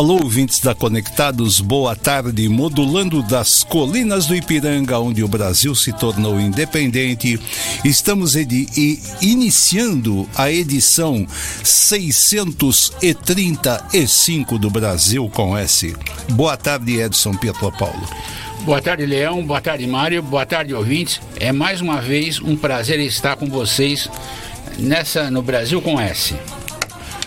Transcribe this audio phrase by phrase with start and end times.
[0.00, 2.48] Alô, ouvintes da Conectados, boa tarde.
[2.48, 7.38] Modulando das colinas do Ipiranga, onde o Brasil se tornou independente,
[7.84, 8.34] estamos
[9.20, 11.26] iniciando a edição
[11.62, 15.94] 635 do Brasil com S.
[16.30, 18.08] Boa tarde, Edson Pietro Paulo.
[18.60, 19.44] Boa tarde, Leão.
[19.44, 20.22] Boa tarde, Mário.
[20.22, 21.20] Boa tarde, ouvintes.
[21.38, 24.08] É mais uma vez um prazer estar com vocês
[24.78, 26.34] nessa no Brasil com S.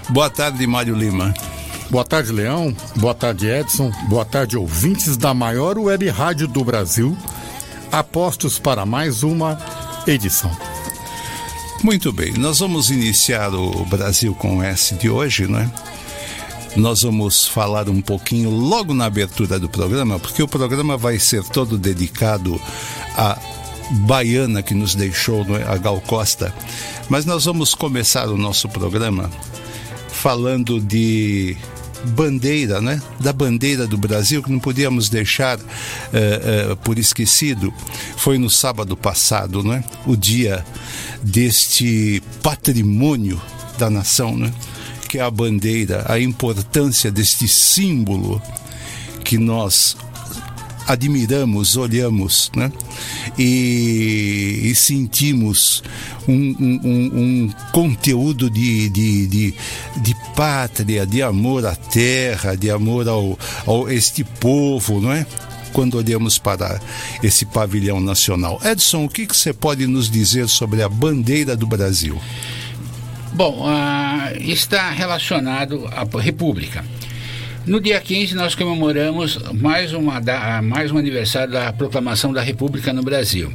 [0.09, 1.36] Boa tarde, Mário Lima.
[1.93, 2.75] Boa tarde, Leão.
[2.95, 3.91] Boa tarde, Edson.
[4.09, 7.16] Boa tarde, ouvintes da maior web rádio do Brasil.
[7.91, 9.59] Apostos para mais uma
[10.07, 10.49] edição.
[11.83, 15.72] Muito bem, nós vamos iniciar o Brasil com S de hoje, não é?
[16.75, 21.44] Nós vamos falar um pouquinho logo na abertura do programa, porque o programa vai ser
[21.44, 22.59] todo dedicado
[23.16, 23.38] à
[24.07, 25.72] baiana que nos deixou, é?
[25.72, 26.52] a Gal Costa.
[27.07, 29.30] Mas nós vamos começar o nosso programa
[30.09, 31.55] falando de
[32.04, 33.02] bandeira, né?
[33.20, 35.62] Da bandeira do Brasil que não podíamos deixar uh,
[36.72, 37.73] uh, por esquecido.
[38.18, 39.84] Foi no sábado passado, né?
[40.06, 40.66] O dia
[41.22, 43.42] deste patrimônio
[43.78, 44.52] da nação, né?
[45.08, 48.42] Que é a bandeira, a importância deste símbolo
[49.24, 49.96] que nós
[50.88, 52.72] admiramos, olhamos né?
[53.38, 55.84] e, e sentimos
[56.28, 59.53] um, um, um conteúdo de, de, de,
[59.98, 65.25] de, pátria, de amor à terra, de amor ao, ao este povo, não é?
[65.72, 66.80] Quando olhamos para
[67.23, 68.62] esse pavilhão nacional.
[68.64, 72.22] Edson, o que, que você pode nos dizer sobre a bandeira do Brasil?
[73.34, 76.86] Bom, uh, está relacionado à República.
[77.66, 80.22] No dia 15, nós comemoramos mais, uma,
[80.62, 83.53] mais um aniversário da proclamação da República no Brasil.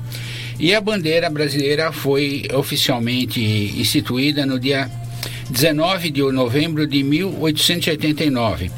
[0.58, 4.90] E a bandeira brasileira foi oficialmente instituída no dia
[5.50, 8.70] 19 de novembro de 1889,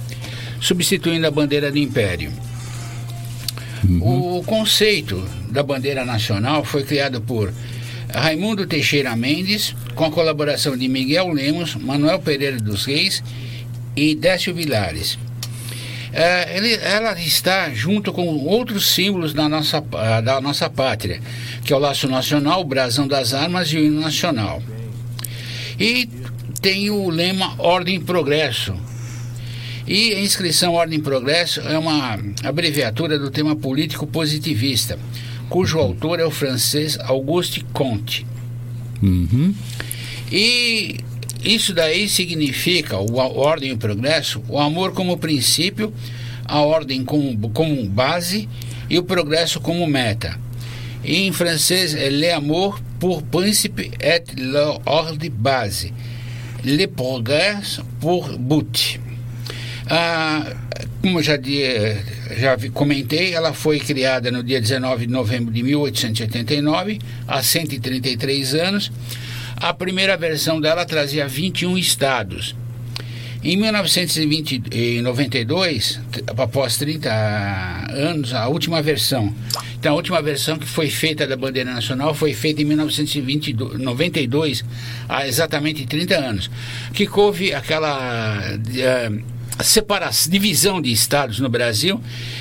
[0.60, 2.32] substituindo a bandeira do Império.
[3.88, 4.38] Uhum.
[4.38, 7.54] O conceito da bandeira nacional foi criado por
[8.12, 13.22] Raimundo Teixeira Mendes, com a colaboração de Miguel Lemos, Manuel Pereira dos Reis
[14.00, 15.18] e Décio Vilares.
[16.10, 19.80] É, ele, ela está junto com outros símbolos da nossa,
[20.24, 21.20] da nossa pátria,
[21.64, 24.62] que é o laço nacional, o brasão das armas e o hino nacional.
[25.78, 26.08] E
[26.62, 28.74] tem o lema Ordem e Progresso.
[29.86, 34.98] E a inscrição Ordem e Progresso é uma abreviatura do tema político positivista,
[35.48, 38.26] cujo autor é o francês Auguste Comte.
[39.02, 39.54] Uhum.
[40.32, 41.00] E
[41.42, 45.92] isso daí significa, o ordem e o progresso, o amor como princípio,
[46.44, 48.48] a ordem como, como base
[48.88, 50.38] e o progresso como meta.
[51.02, 55.94] E em francês é le amour pour principe et l'ordre base.
[56.62, 59.00] Le progrès pour but.
[59.88, 60.44] Ah,
[61.00, 61.38] como já,
[62.36, 68.92] já comentei, ela foi criada no dia 19 de novembro de 1889, há 133 anos
[69.60, 72.54] a primeira versão dela trazia 21 estados.
[73.42, 75.98] Em 1992,
[76.36, 77.10] após 30
[77.90, 79.34] anos, a última versão.
[79.78, 84.62] Então, a última versão que foi feita da bandeira nacional foi feita em 1992,
[85.08, 86.50] há exatamente 30 anos.
[86.92, 88.58] Que houve aquela.
[88.58, 92.00] Uh, separação, divisão de estados no Brasil,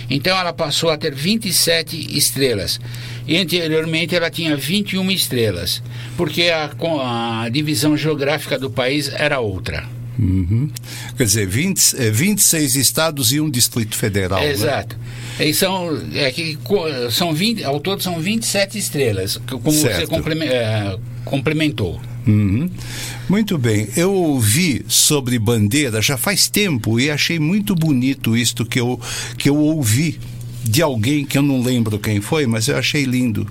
[0.10, 2.80] então ela passou a ter 27 estrelas.
[3.28, 5.84] E anteriormente ela tinha 21 estrelas,
[6.18, 6.72] porque a,
[7.44, 9.88] a divisão geográfica do país era outra.
[10.20, 10.70] Uhum.
[11.16, 14.42] Quer dizer, 20, 26 é, estados e um distrito federal.
[14.42, 14.52] Né?
[14.52, 14.98] Exato.
[15.40, 15.48] Né?
[15.48, 16.58] E são, é que,
[17.10, 20.10] são 20, ao todo são 27 estrelas, como certo.
[20.10, 22.02] você é, complementou.
[22.30, 22.70] Uhum.
[23.28, 23.88] Muito bem.
[23.98, 29.00] Eu ouvi sobre bandeira já faz tempo e achei muito bonito isto que eu,
[29.38, 30.20] que eu ouvi
[30.64, 33.48] de alguém que eu não lembro quem foi, mas eu achei lindo.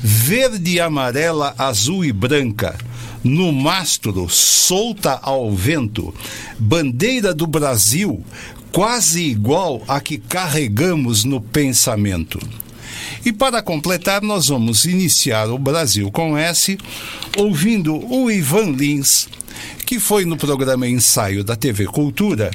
[0.00, 2.78] Verde, amarela, azul e branca.
[3.24, 6.14] No mastro, solta ao vento,
[6.58, 8.22] bandeira do Brasil,
[8.70, 12.38] quase igual a que carregamos no pensamento.
[13.24, 16.78] E para completar, nós vamos iniciar o Brasil com S,
[17.36, 19.28] ouvindo o Ivan Lins,
[19.86, 22.50] que foi no programa Ensaio da TV Cultura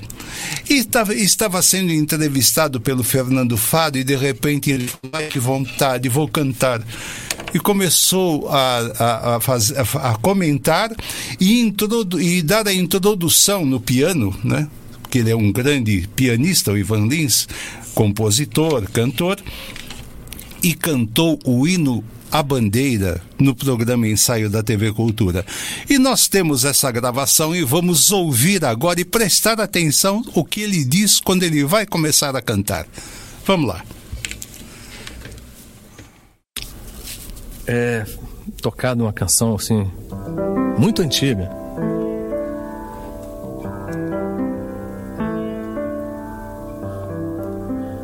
[0.69, 6.27] e estava, sendo entrevistado pelo Fernando Fado e de repente ele falou: que vontade, vou
[6.27, 6.81] cantar
[7.53, 10.91] e começou a, a, a, faz, a, comentar
[11.39, 11.73] e,
[12.19, 14.67] e dar a introdução no piano, né?
[15.01, 17.47] Porque ele é um grande pianista, o Ivan Lins,
[17.95, 19.39] compositor, cantor,
[20.61, 25.45] e cantou o hino a bandeira no programa Ensaio da TV Cultura.
[25.89, 30.83] E nós temos essa gravação e vamos ouvir agora e prestar atenção o que ele
[30.83, 32.85] diz quando ele vai começar a cantar.
[33.45, 33.83] Vamos lá.
[37.65, 38.05] É
[38.61, 39.89] tocado uma canção assim
[40.77, 41.49] muito antiga.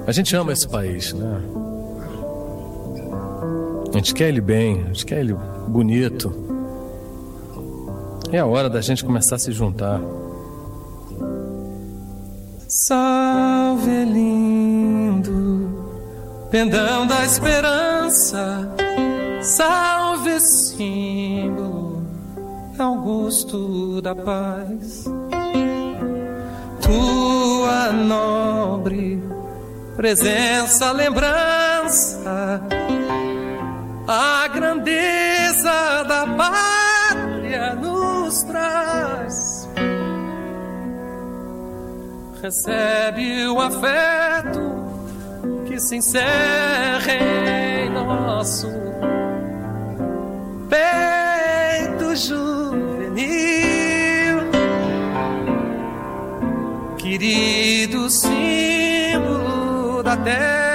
[0.08, 1.65] A gente ama esse país, né?
[3.96, 5.34] A gente quer ele bem, a gente quer ele
[5.70, 6.30] bonito.
[8.30, 10.02] É a hora da gente começar a se juntar.
[12.68, 15.70] Salve lindo,
[16.52, 18.70] pendão da esperança,
[19.42, 22.04] salve símbolo,
[22.78, 25.06] Augusto da paz.
[26.82, 29.24] Tua nobre
[29.96, 32.62] presença, lembrança
[34.08, 39.68] a grandeza da pátria nos traz.
[42.42, 44.86] Recebe o afeto
[45.66, 48.68] que se encerra em nosso
[50.70, 53.26] peito juvenil,
[56.98, 60.75] querido símbolo da terra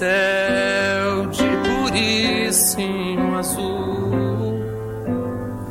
[0.00, 4.60] céu de puríssimo azul,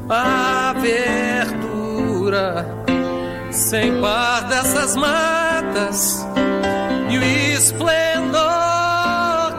[0.09, 2.65] a verdura
[3.51, 6.25] sem par dessas matas
[7.09, 8.41] e o esplendor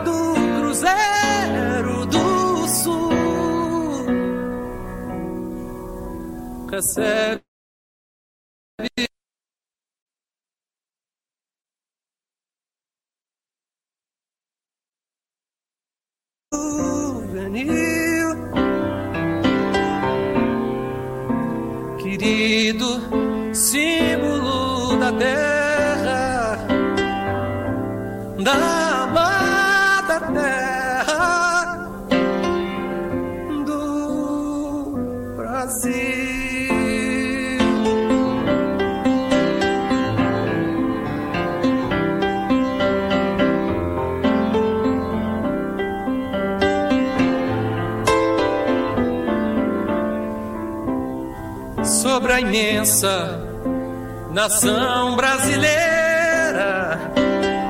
[0.05, 4.07] do cruzeiro do sul.
[6.71, 7.41] Recebe
[16.53, 18.35] Juvenil,
[22.03, 23.20] querido.
[52.81, 53.39] Imensa
[54.33, 56.99] nação brasileira,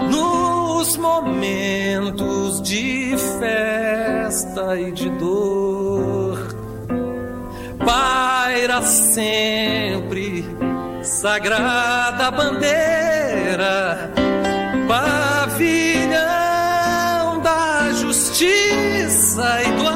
[0.09, 6.39] nos momentos de festa e de dor,
[7.85, 10.45] paira sempre
[11.03, 14.13] sagrada bandeira,
[14.87, 16.21] pavilhão
[17.41, 19.89] da justiça e do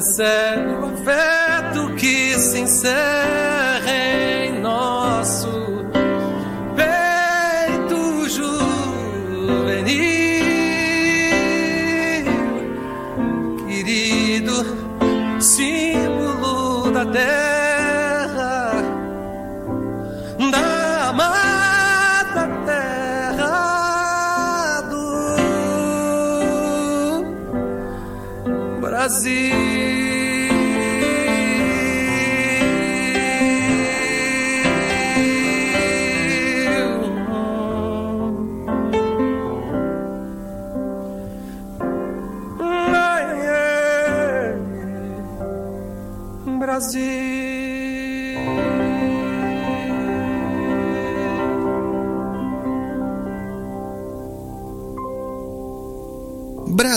[0.00, 2.58] recebe o afeto que se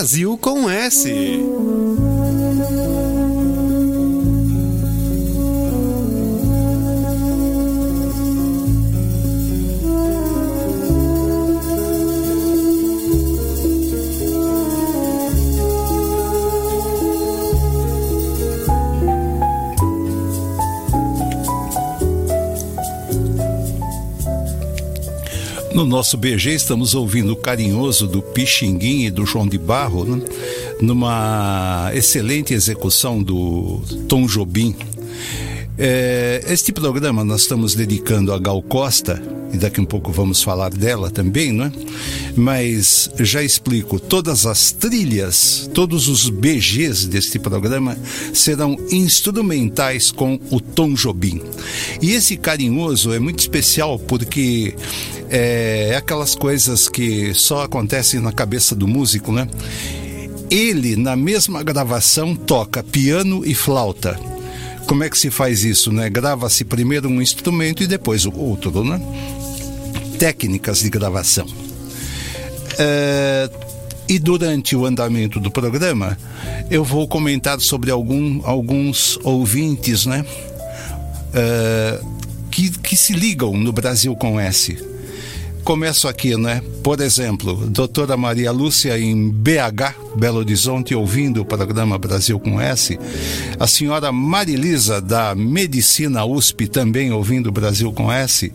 [0.04, 1.08] Brasil com S.
[25.84, 30.24] No nosso BG estamos ouvindo o carinhoso do Pixinguim e do João de Barro, né?
[30.80, 34.74] numa excelente execução do Tom Jobim.
[35.76, 39.22] É, este programa nós estamos dedicando a Gal Costa,
[39.54, 41.72] e daqui um pouco vamos falar dela também, não é?
[42.36, 47.96] Mas já explico, todas as trilhas, todos os BGs deste programa
[48.32, 51.40] serão instrumentais com o Tom Jobim.
[52.02, 54.74] E esse carinhoso é muito especial porque
[55.30, 59.48] é, é aquelas coisas que só acontecem na cabeça do músico, né?
[60.50, 64.18] Ele, na mesma gravação, toca piano e flauta.
[64.86, 66.10] Como é que se faz isso, né?
[66.10, 69.00] Grava-se primeiro um instrumento e depois o outro, né?
[70.18, 71.46] Técnicas de gravação.
[72.78, 73.48] É,
[74.08, 76.18] e durante o andamento do programa,
[76.70, 80.24] eu vou comentar sobre algum, alguns ouvintes né,
[81.32, 82.00] é,
[82.50, 84.93] que, que se ligam no Brasil com S
[85.64, 86.62] Começo aqui, né?
[86.82, 92.98] Por exemplo, doutora Maria Lúcia em BH, Belo Horizonte, ouvindo o programa Brasil com S.
[93.58, 98.52] A senhora Marilisa, da Medicina USP, também ouvindo Brasil com S.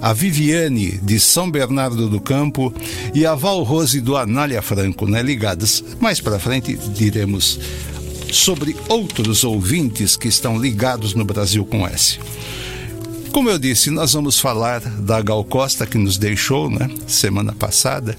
[0.00, 2.72] A Viviane, de São Bernardo do Campo.
[3.12, 5.20] E a Val Rose, do Anália Franco, né?
[5.20, 5.82] Ligadas.
[6.00, 7.58] Mais para frente diremos
[8.30, 12.20] sobre outros ouvintes que estão ligados no Brasil com S.
[13.32, 18.14] Como eu disse, nós vamos falar da Gal Costa que nos deixou, né, semana passada.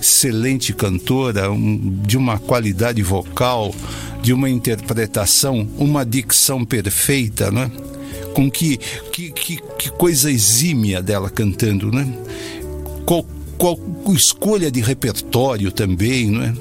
[0.00, 3.74] Excelente cantora, um, de uma qualidade vocal,
[4.22, 7.70] de uma interpretação, uma dicção perfeita, né?
[8.32, 8.78] Com que,
[9.12, 12.06] que, que, que coisa exímia dela cantando, né?
[13.04, 13.26] Qual,
[13.58, 13.78] qual
[14.14, 16.54] escolha de repertório também, não é?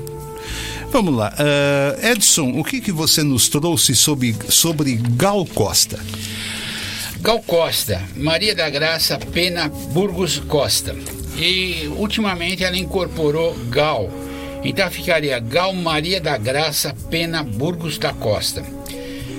[0.91, 1.31] Vamos lá.
[1.33, 5.99] Uh, Edson, o que, que você nos trouxe sobre, sobre Gal Costa?
[7.21, 10.95] Gal Costa, Maria da Graça Pena Burgos Costa.
[11.37, 14.09] E ultimamente ela incorporou Gal.
[14.63, 18.65] Então ficaria Gal Maria da Graça Pena Burgos da Costa.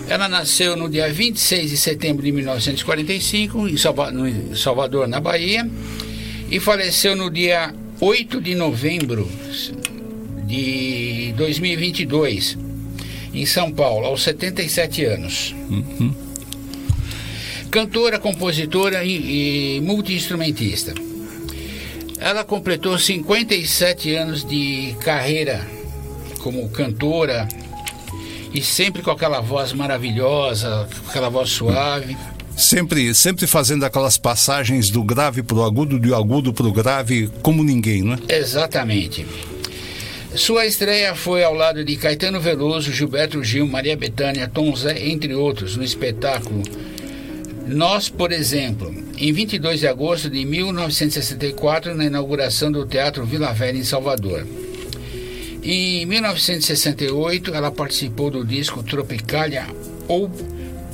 [0.09, 3.77] Ela nasceu no dia 26 de setembro de 1945 em
[4.55, 5.69] Salvador, na Bahia,
[6.49, 9.29] e faleceu no dia 8 de novembro
[10.47, 12.57] de 2022
[13.35, 15.53] em São Paulo, aos 77 anos.
[15.69, 16.32] Uhum
[17.73, 20.93] cantora, compositora e, e multi-instrumentista.
[22.19, 25.67] Ela completou 57 anos de carreira
[26.41, 27.49] como cantora
[28.53, 32.15] e sempre com aquela voz maravilhosa, com aquela voz suave.
[32.55, 37.31] Sempre, sempre fazendo aquelas passagens do grave para o agudo, do agudo para o grave,
[37.41, 38.37] como ninguém, não é?
[38.37, 39.27] Exatamente.
[40.35, 45.35] Sua estreia foi ao lado de Caetano Veloso, Gilberto Gil, Maria Bethânia, Tom Zé, entre
[45.35, 46.63] outros, no espetáculo
[47.67, 53.79] nós, por exemplo, em 22 de agosto de 1964, na inauguração do Teatro Vila Velha
[53.79, 54.45] em Salvador.
[55.63, 59.67] Em 1968, ela participou do disco Tropicalia
[60.09, 60.29] ou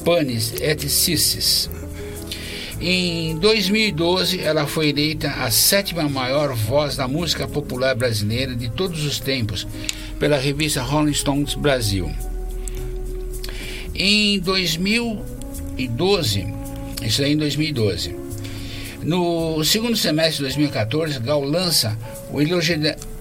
[0.04, 1.70] Panis et Cissis.
[2.80, 9.04] Em 2012, ela foi eleita a sétima maior voz da música popular brasileira de todos
[9.04, 9.66] os tempos
[10.20, 12.08] pela revista Rolling Stones Brasil.
[13.94, 16.57] Em 2012,
[17.02, 18.14] isso aí em 2012.
[19.02, 21.96] No segundo semestre de 2014, Gal lança
[22.32, 22.40] o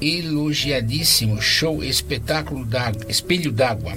[0.01, 3.93] elogiadíssimo show Espetáculo da Espelho d'Água,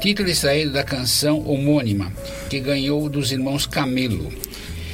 [0.00, 2.12] título extraído da canção homônima,
[2.48, 4.32] que ganhou dos irmãos Camelo,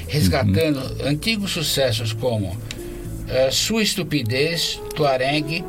[0.08, 1.08] resgatando uhum.
[1.08, 5.62] antigos sucessos como uh, Sua Estupidez, Tuareg,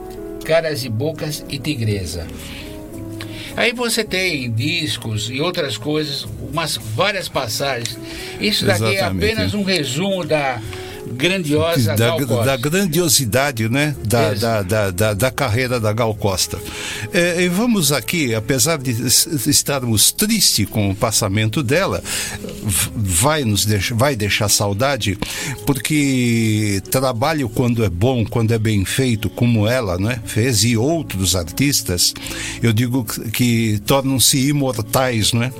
[0.45, 2.25] Caras e Bocas e Tigresa.
[3.55, 7.97] Aí você tem discos e outras coisas, umas várias passagens.
[8.39, 9.25] Isso daqui é Exatamente.
[9.25, 10.61] é apenas um resumo da
[11.11, 13.95] grandiosa da, da grandiosidade né?
[14.05, 16.59] Da, da, da, da, da, carreira da Gal Costa.
[17.13, 18.91] É, e vamos aqui apesar de
[19.49, 22.03] estarmos tristes com o passamento dela
[22.95, 25.17] vai nos deixar, vai deixar saudade
[25.65, 30.21] porque trabalho quando é bom quando é bem feito como ela né?
[30.25, 32.13] Fez e outros artistas
[32.61, 35.51] eu digo que tornam-se imortais né?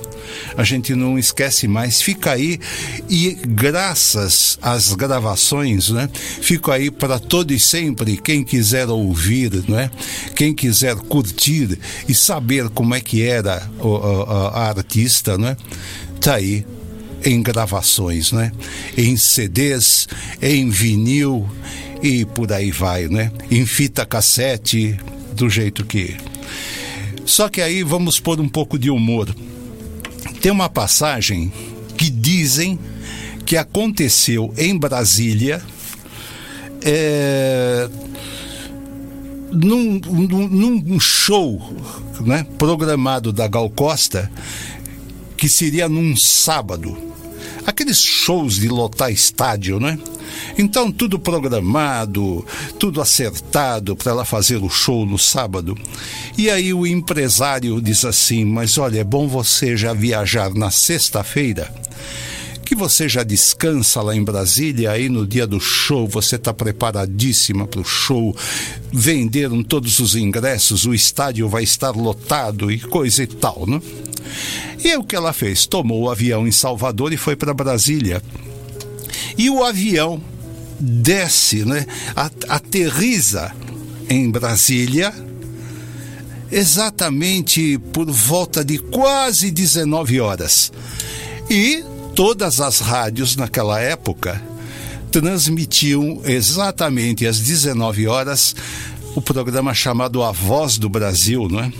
[0.57, 2.59] A gente não esquece mais, fica aí
[3.09, 5.40] e graças às gravações,
[5.89, 6.09] né?
[6.13, 9.89] Fica aí para todo e sempre quem quiser ouvir, né?
[10.35, 15.57] Quem quiser curtir e saber como é que era a, a, a artista, né?
[16.19, 16.65] Tá aí
[17.23, 18.51] em gravações, né?
[18.97, 20.07] Em CDs,
[20.41, 21.49] em vinil
[22.01, 23.31] e por aí vai, né?
[23.49, 24.97] Em fita cassete,
[25.33, 26.15] do jeito que.
[27.25, 29.33] Só que aí vamos pôr um pouco de humor.
[30.41, 31.51] Tem uma passagem
[31.97, 32.79] que dizem
[33.51, 35.61] que aconteceu em Brasília
[36.81, 37.89] é,
[39.51, 41.61] num, num, num show
[42.21, 44.31] né, programado da Gal Costa,
[45.35, 46.97] que seria num sábado.
[47.65, 49.99] Aqueles shows de lotar estádio, né?
[50.57, 52.45] Então, tudo programado,
[52.79, 55.77] tudo acertado para ela fazer o show no sábado.
[56.37, 61.69] E aí o empresário diz assim: Mas olha, é bom você já viajar na sexta-feira
[62.81, 67.79] você já descansa lá em Brasília, aí no dia do show você está preparadíssima para
[67.79, 68.35] o show,
[68.91, 73.79] venderam todos os ingressos, o estádio vai estar lotado e coisa e tal, né?
[74.83, 75.67] E o que ela fez?
[75.67, 78.19] Tomou o avião em Salvador e foi para Brasília.
[79.37, 80.19] E o avião
[80.79, 81.85] desce, né?
[82.49, 83.53] Aterriza
[84.09, 85.13] em Brasília
[86.51, 90.73] exatamente por volta de quase 19 horas.
[91.47, 91.83] E
[92.15, 94.41] todas as rádios naquela época
[95.11, 98.55] transmitiam exatamente às 19 horas
[99.15, 101.71] o programa chamado A Voz do Brasil, não é?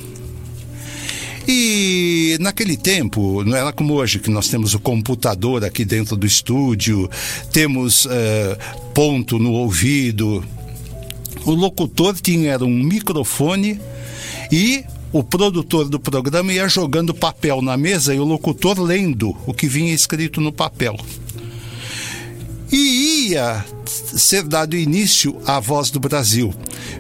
[1.48, 6.26] E naquele tempo, não era como hoje, que nós temos o computador aqui dentro do
[6.26, 7.10] estúdio,
[7.52, 8.10] temos uh,
[8.94, 10.44] ponto no ouvido.
[11.46, 13.82] O locutor tinha um microfone
[14.52, 19.54] e o produtor do programa ia jogando papel na mesa e o locutor lendo o
[19.54, 20.98] que vinha escrito no papel.
[22.72, 26.54] E ia ser dado início à Voz do Brasil.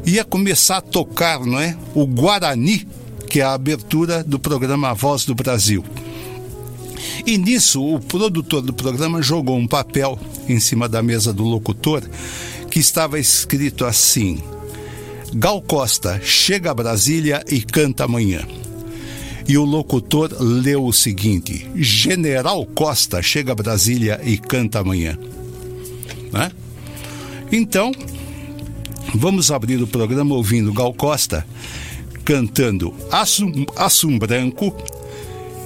[0.06, 1.78] Ia começar a tocar, não é?
[1.96, 2.86] O Guarani,
[3.30, 5.84] que é a abertura do programa A Voz do Brasil.
[7.26, 12.04] E nisso, o produtor do programa jogou um papel em cima da mesa do locutor
[12.70, 14.40] que estava escrito assim:
[15.34, 18.46] Gal Costa chega a Brasília e canta amanhã.
[19.48, 25.18] E o locutor leu o seguinte: General Costa chega a Brasília e canta amanhã.
[26.34, 26.52] Né?
[27.52, 27.92] Então,
[29.16, 31.46] vamos abrir o programa ouvindo Gal Costa
[32.26, 34.76] cantando Assum, Assum Branco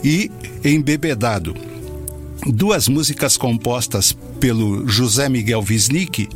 [0.04, 0.32] e
[0.64, 1.56] Embebedado.
[2.46, 6.30] Duas músicas compostas pelo José Miguel Wisnik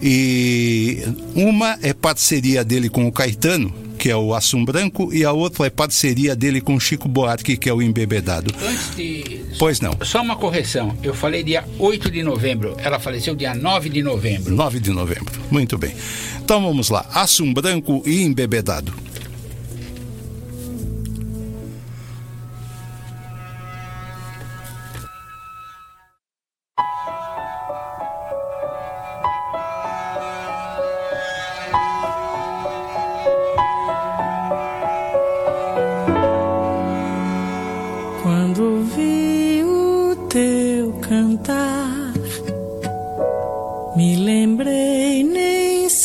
[0.00, 1.02] e
[1.34, 5.66] uma é parceria dele com o Caetano, que é o Assum Branco, e a outra
[5.66, 8.54] é parceria dele com o Chico Buarque, que é o Embebedado.
[8.62, 9.40] Antes de.
[9.58, 9.96] Pois não.
[10.02, 10.96] Só uma correção.
[11.02, 12.76] Eu falei dia 8 de novembro.
[12.78, 14.54] Ela faleceu dia 9 de novembro.
[14.54, 15.32] 9 de novembro.
[15.50, 15.94] Muito bem.
[16.42, 17.06] Então vamos lá.
[17.12, 18.92] Assum Branco e Embebedado.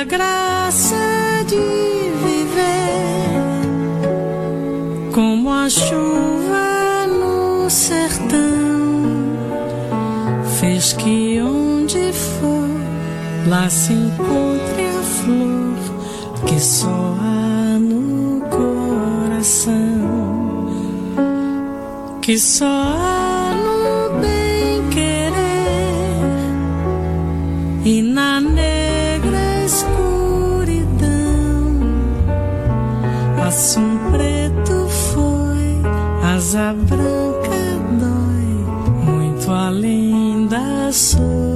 [0.00, 0.96] a graça
[1.46, 1.56] de
[2.24, 3.12] viver
[5.12, 8.30] como a chuva no sertão
[10.58, 11.20] fez que
[13.46, 15.74] lá se encontre a flor
[16.46, 20.00] que só há no coração,
[22.22, 23.29] que só há
[33.50, 35.82] Assum preto foi,
[36.22, 37.50] asa branca
[37.98, 41.49] dói, muito além da solidão.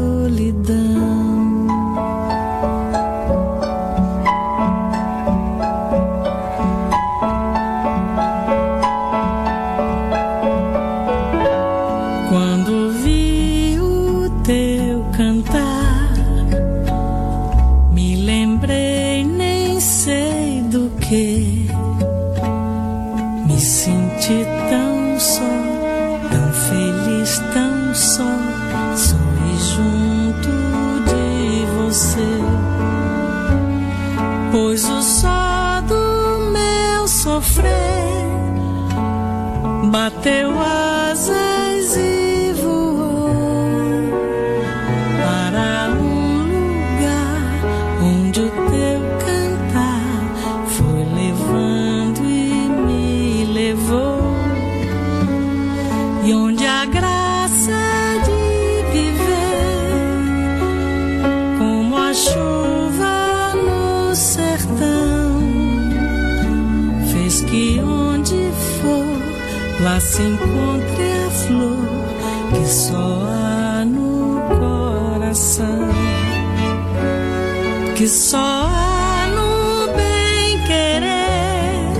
[77.94, 81.92] que só há no bem querer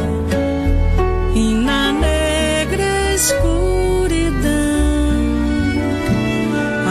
[1.37, 4.43] e na negra escuridão.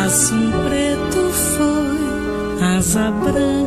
[0.06, 3.63] Assim preto foi asa branca.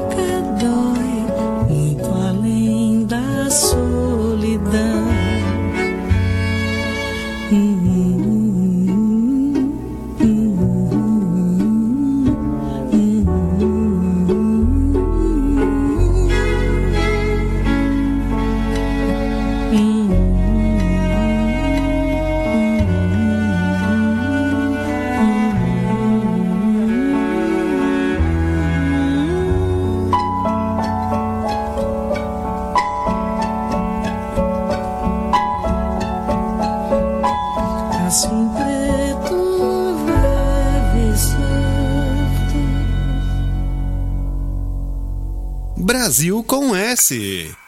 [46.07, 47.66] Brasil com S.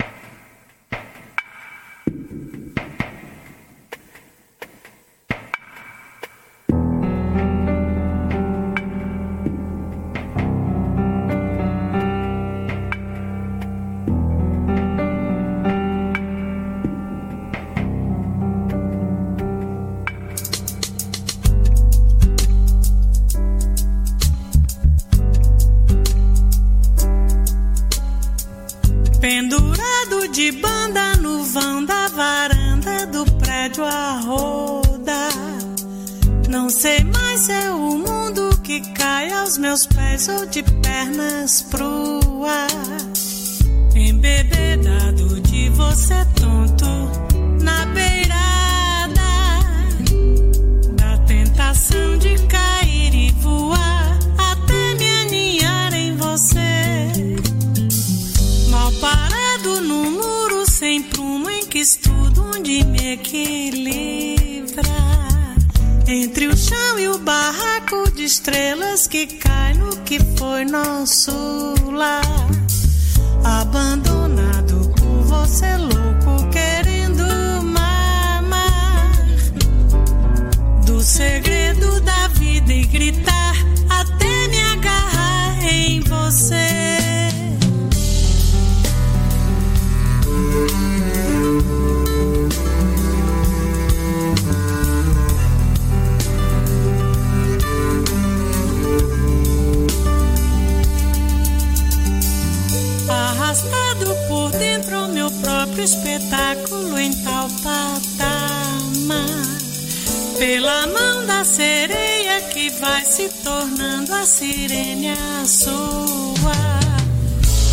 [113.19, 116.55] se tornando a sirene a sua.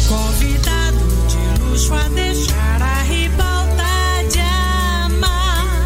[0.09, 3.83] Convidado de luxo a deixar a ribalta
[4.31, 4.39] de
[5.05, 5.85] amar.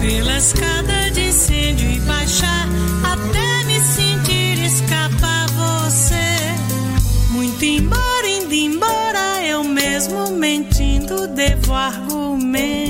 [0.00, 2.68] Pela escada de incêndio e baixar
[3.02, 6.54] até me sentir escapar você.
[7.32, 12.87] Muito embora, indo embora, eu mesmo mentindo devo argumentar.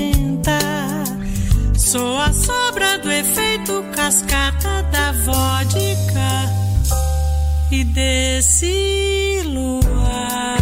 [1.91, 6.29] Sou a sobra do efeito cascata da vodka
[7.71, 10.59] e desse luar.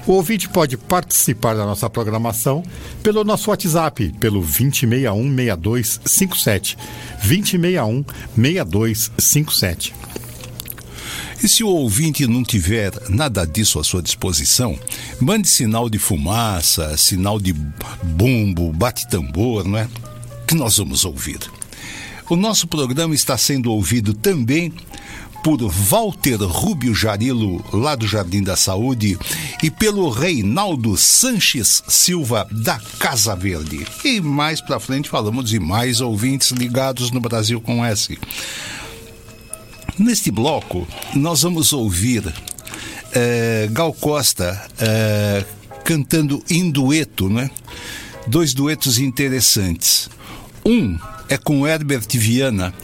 [0.07, 2.63] O ouvinte pode participar da nossa programação
[3.03, 6.77] pelo nosso WhatsApp, pelo 2061-6257.
[8.37, 9.93] 2061-6257.
[11.43, 14.79] E se o ouvinte não tiver nada disso à sua disposição,
[15.19, 17.55] mande sinal de fumaça, sinal de
[18.03, 19.89] bumbo, bate-tambor, não é?
[20.51, 21.39] Que nós vamos ouvir.
[22.29, 24.73] O nosso programa está sendo ouvido também
[25.45, 29.17] por Walter Rubio Jarilo, lá do Jardim da Saúde,
[29.63, 33.87] e pelo Reinaldo Sanches Silva, da Casa Verde.
[34.05, 38.19] E mais para frente falamos de mais ouvintes ligados no Brasil com S.
[39.97, 40.85] Neste bloco,
[41.15, 42.25] nós vamos ouvir
[43.13, 45.45] é, Gal Costa é,
[45.85, 47.53] cantando em dueto, né?
[48.27, 50.11] Dois duetos interessantes.
[50.65, 52.75] Um é com Herbert Viana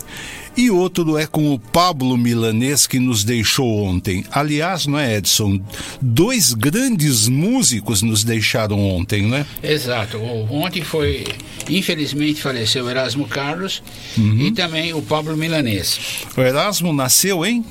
[0.56, 4.24] e outro é com o Pablo Milanês que nos deixou ontem.
[4.32, 5.60] Aliás, não é, Edson?
[6.00, 9.44] Dois grandes músicos nos deixaram ontem, né?
[9.62, 10.18] Exato.
[10.18, 11.26] Ontem foi,
[11.68, 13.82] infelizmente, faleceu Erasmo Carlos
[14.16, 14.46] uhum.
[14.46, 16.24] e também o Pablo Milanês.
[16.34, 17.62] O Erasmo nasceu, hein?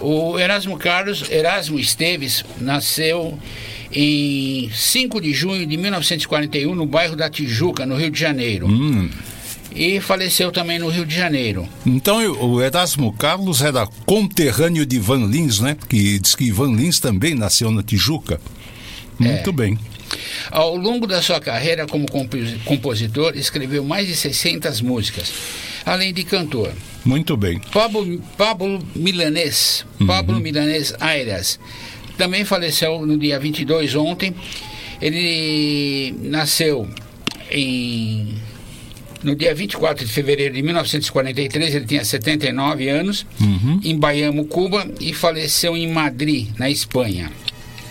[0.00, 3.38] O Erasmo Carlos, Erasmo Esteves, nasceu
[3.92, 8.66] em 5 de junho de 1941 no bairro da Tijuca, no Rio de Janeiro.
[8.66, 9.08] Hum
[9.74, 11.68] e faleceu também no Rio de Janeiro.
[11.84, 15.76] Então o Erasmo Carlos era conterrâneo de Van Lins, né?
[15.88, 18.40] Que diz que Van Lins também nasceu na Tijuca.
[19.18, 19.52] Muito é.
[19.52, 19.78] bem.
[20.50, 22.06] Ao longo da sua carreira como
[22.64, 25.32] compositor, escreveu mais de 600 músicas,
[25.84, 26.70] além de cantor.
[27.04, 27.60] Muito bem.
[27.72, 30.06] Pablo, Pablo Milanês, uhum.
[30.06, 31.58] Pablo Milanês Aires,
[32.16, 34.34] também faleceu no dia 22 ontem.
[35.00, 36.88] Ele nasceu
[37.50, 38.34] em
[39.24, 43.80] no dia 24 de fevereiro de 1943, ele tinha 79 anos, uhum.
[43.82, 47.30] em Bayamo, Cuba, e faleceu em Madrid, na Espanha.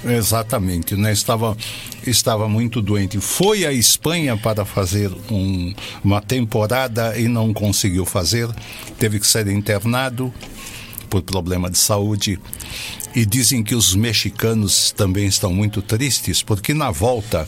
[0.06, 1.12] Exatamente, né?
[1.13, 1.58] Estava,
[2.06, 3.19] estava muito doente.
[3.19, 8.50] Foi à Espanha para fazer um, uma temporada e não conseguiu fazer.
[9.00, 10.34] Teve que ser internado
[11.10, 12.39] por problema de saúde.
[13.15, 17.48] E dizem que os mexicanos também estão muito tristes, porque na volta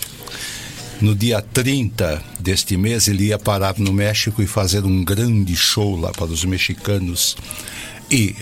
[1.02, 6.00] no dia 30 deste mês, ele ia parar no México e fazer um grande show
[6.00, 7.36] lá para os mexicanos.
[8.10, 8.36] E,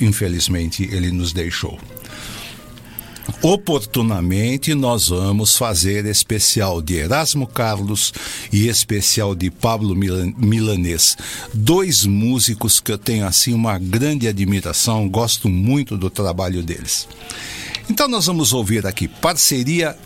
[0.00, 1.78] infelizmente, ele nos deixou.
[3.40, 8.12] Oportunamente, nós vamos fazer especial de Erasmo Carlos
[8.52, 11.16] e especial de Pablo Milanês.
[11.52, 17.08] Dois músicos que eu tenho assim uma grande admiração, gosto muito do trabalho deles.
[17.88, 19.96] Então nós vamos ouvir aqui parceria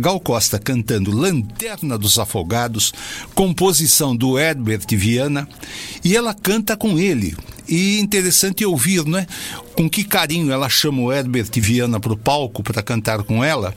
[0.00, 2.92] Gal Costa cantando Lanterna dos Afogados,
[3.34, 5.48] composição do Herbert Viana,
[6.04, 7.36] e ela canta com ele.
[7.66, 9.26] E interessante ouvir, né?
[9.74, 13.74] Com que carinho ela chama o Herbert Viana para o palco para cantar com ela,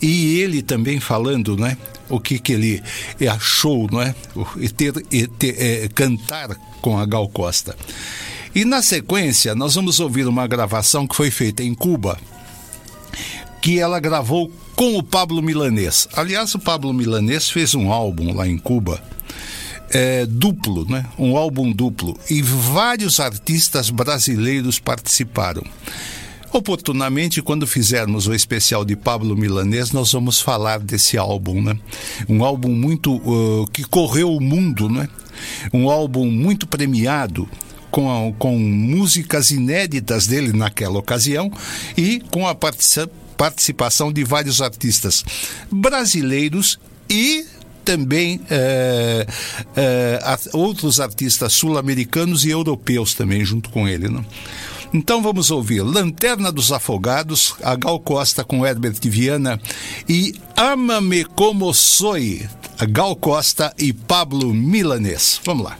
[0.00, 1.76] e ele também falando, né?
[2.08, 2.82] O que, que ele
[3.28, 4.14] achou, não é?
[4.58, 7.76] E ter, e ter é, cantar com a Gal Costa.
[8.54, 12.18] E na sequência, nós vamos ouvir uma gravação que foi feita em Cuba,
[13.62, 16.08] que ela gravou com o Pablo Milanês.
[16.14, 18.98] Aliás, o Pablo Milanês fez um álbum lá em Cuba.
[19.90, 21.04] É, duplo, né?
[21.18, 22.18] Um álbum duplo.
[22.30, 25.62] E vários artistas brasileiros participaram.
[26.50, 31.78] Oportunamente, quando fizermos o especial de Pablo Milanês, nós vamos falar desse álbum, né?
[32.26, 35.10] Um álbum muito uh, que correu o mundo, né?
[35.74, 37.46] Um álbum muito premiado,
[37.90, 41.52] com, a, com músicas inéditas dele naquela ocasião
[41.98, 45.24] e com a participação participação de vários artistas
[45.72, 47.46] brasileiros e
[47.82, 49.26] também é,
[49.74, 50.18] é,
[50.52, 54.10] outros artistas sul-americanos e europeus também junto com ele.
[54.10, 54.22] Não?
[54.92, 59.58] Então vamos ouvir Lanterna dos Afogados, a Gal Costa com Herbert Viana
[60.06, 62.46] e Ama-me Como Soy,
[62.78, 65.40] a Gal Costa e Pablo Milanês.
[65.46, 65.78] Vamos lá.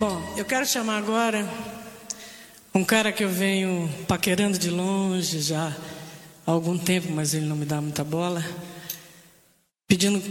[0.00, 1.46] Bom, eu quero chamar agora
[2.78, 5.76] um cara que eu venho paquerando de longe já
[6.46, 8.40] há algum tempo, mas ele não me dá muita bola,
[9.88, 10.22] pedindo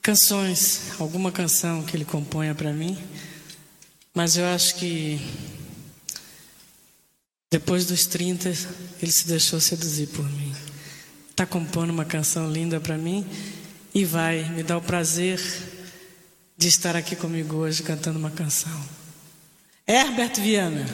[0.00, 2.96] canções, alguma canção que ele componha para mim,
[4.14, 5.20] mas eu acho que
[7.50, 8.48] depois dos 30
[9.02, 10.50] ele se deixou seduzir por mim.
[11.28, 13.26] Está compondo uma canção linda para mim
[13.94, 15.38] e vai me dar o prazer
[16.56, 19.03] de estar aqui comigo hoje cantando uma canção.
[19.86, 20.86] Herbert Viana.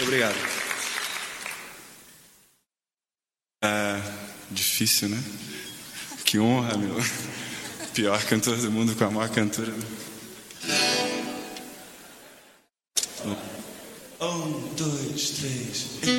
[0.00, 0.34] Obrigado.
[3.62, 4.00] É
[4.50, 5.22] difícil, né?
[6.24, 6.96] Que honra, meu.
[7.92, 9.72] Pior cantor do mundo com a maior cantora.
[15.44, 16.13] Dois,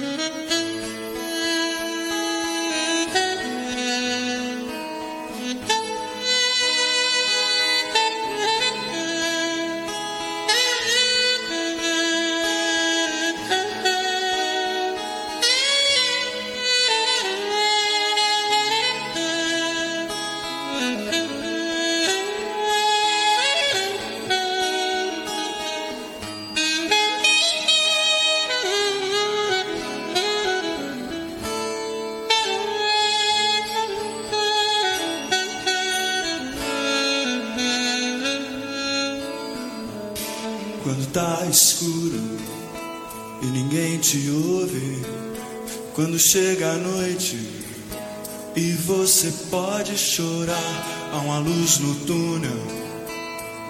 [49.96, 52.60] pode chorar, há uma luz no túnel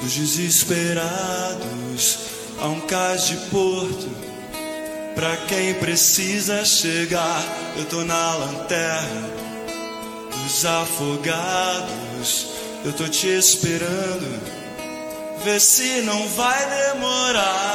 [0.02, 2.18] dos desesperados,
[2.60, 4.10] há um cais de porto
[5.14, 7.46] pra quem precisa chegar.
[7.78, 9.30] Eu tô na lanterna
[10.32, 12.48] dos afogados,
[12.84, 14.66] eu tô te esperando.
[15.44, 17.75] Vê se não vai demorar.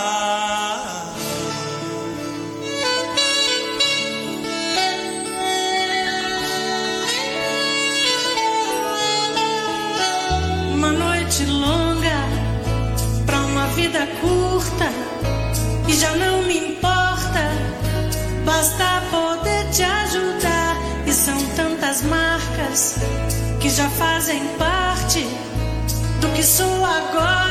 [13.91, 14.89] Vida curta
[15.89, 17.43] e já não me importa,
[18.45, 20.77] basta poder te ajudar.
[21.07, 22.99] E são tantas marcas
[23.59, 25.27] que já fazem parte
[26.21, 27.50] do que sou agora,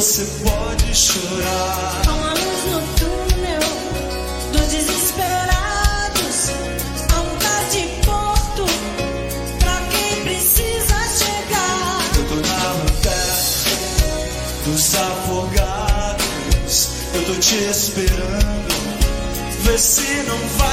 [0.00, 2.02] você pode chorar.
[2.08, 3.60] Há uma luz no túnel
[4.50, 6.48] dos desesperados.
[7.12, 8.64] Há um cais de porto
[9.58, 12.00] pra quem precisa chegar.
[12.16, 13.40] Eu tô na lanterna
[14.64, 18.70] dos afogados, eu tô te esperando.
[19.64, 20.69] Vê se não vai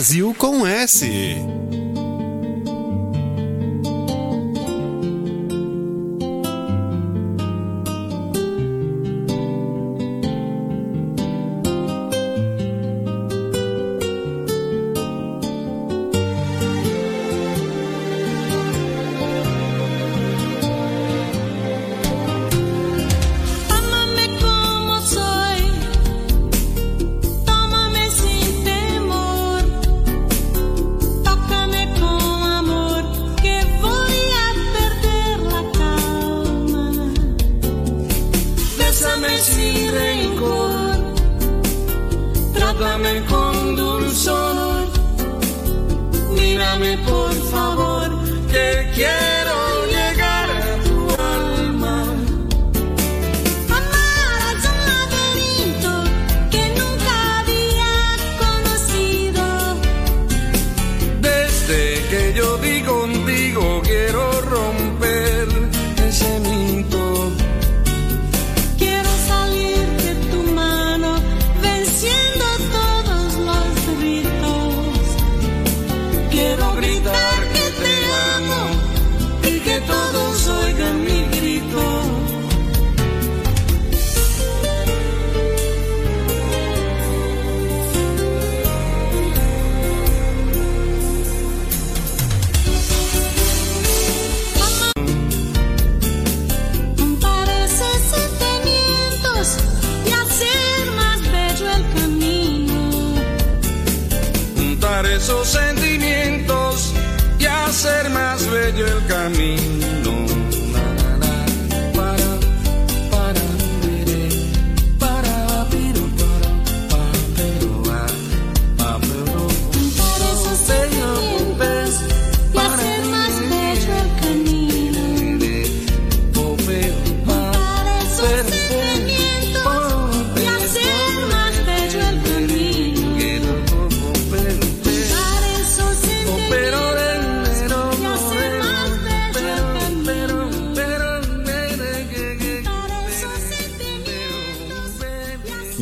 [0.00, 1.04] Brasil com S.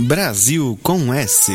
[0.08, 1.52] Brasil com S.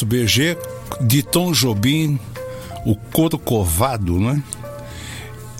[0.00, 0.56] nosso BG,
[1.02, 2.18] de Tom Jobim,
[2.86, 4.42] o Corcovado, né?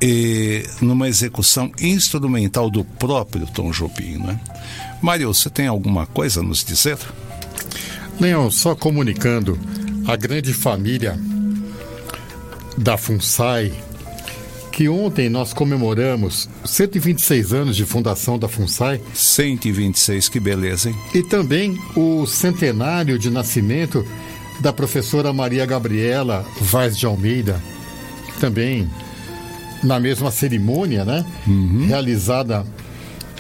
[0.02, 4.40] E numa execução instrumental do próprio Tom Jobim, né?
[5.02, 6.98] Mário, você tem alguma coisa a nos dizer?
[8.18, 9.58] Leão, só comunicando,
[10.06, 11.18] a grande família
[12.78, 13.72] da FUNSAI,
[14.72, 20.96] que ontem nós comemoramos 126 anos de fundação da FUNSAI 126, que beleza, hein?
[21.14, 24.06] e também o centenário de nascimento
[24.60, 27.60] da professora Maria Gabriela Vaz de Almeida,
[28.40, 28.88] também
[29.82, 31.24] na mesma cerimônia, né?
[31.88, 32.66] Realizada,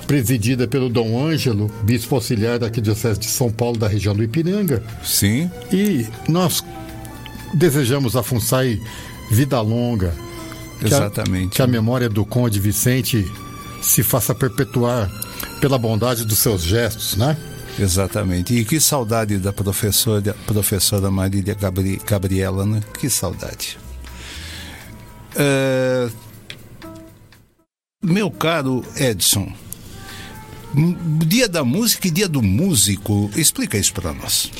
[0.06, 4.82] presidida pelo Dom Ângelo, bispo auxiliar da Arquidiocese de São Paulo, da região do Ipiranga.
[5.04, 6.64] Sim, E nós
[7.52, 8.80] desejamos a FUNSAI
[9.30, 10.14] vida longa.
[10.80, 11.56] Que a- Exatamente.
[11.56, 13.30] que a memória do Conde Vicente
[13.82, 15.10] se faça perpetuar
[15.60, 17.36] pela bondade dos seus gestos, né?
[17.78, 18.52] exatamente.
[18.54, 22.80] E que saudade da professora, professora Marília Gabri- Gabriela, né?
[22.98, 23.78] Que saudade.
[25.36, 26.08] É,
[28.02, 29.52] Meu caro Edson,
[31.26, 34.50] dia da música e dia do músico, explica isso para nós.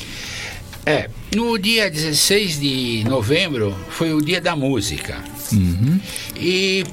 [0.85, 5.23] É, no dia 16 de novembro foi o dia da música.
[6.35, 6.83] E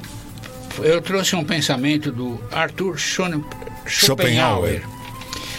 [0.79, 3.43] eu trouxe um pensamento do Arthur Schoen-
[3.85, 4.81] Schopenhauer,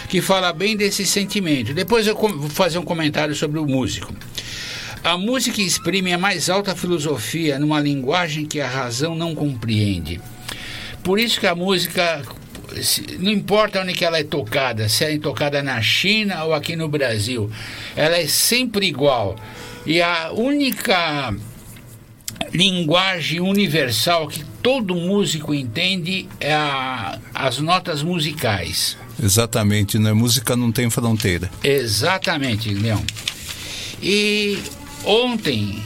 [0.09, 1.73] que fala bem desse sentimento.
[1.73, 4.13] Depois eu vou fazer um comentário sobre o músico.
[5.03, 10.21] A música exprime a mais alta filosofia numa linguagem que a razão não compreende.
[11.03, 12.21] Por isso que a música,
[13.17, 16.75] não importa onde que ela é tocada, se ela é tocada na China ou aqui
[16.75, 17.49] no Brasil,
[17.95, 19.35] ela é sempre igual.
[19.87, 21.33] E a única
[22.53, 28.97] linguagem universal que todo músico entende é a, as notas musicais.
[29.21, 30.13] Exatamente, né?
[30.13, 31.49] Música não tem fronteira.
[31.63, 33.03] Exatamente, Leão.
[34.01, 34.57] E
[35.05, 35.81] ontem,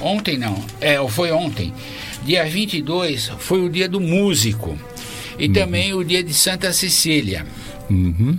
[0.00, 1.72] ontem não, é, foi ontem,
[2.24, 4.78] dia 22, foi o dia do músico.
[5.38, 7.46] E também o dia de Santa Cecília.
[7.88, 8.38] Uhum.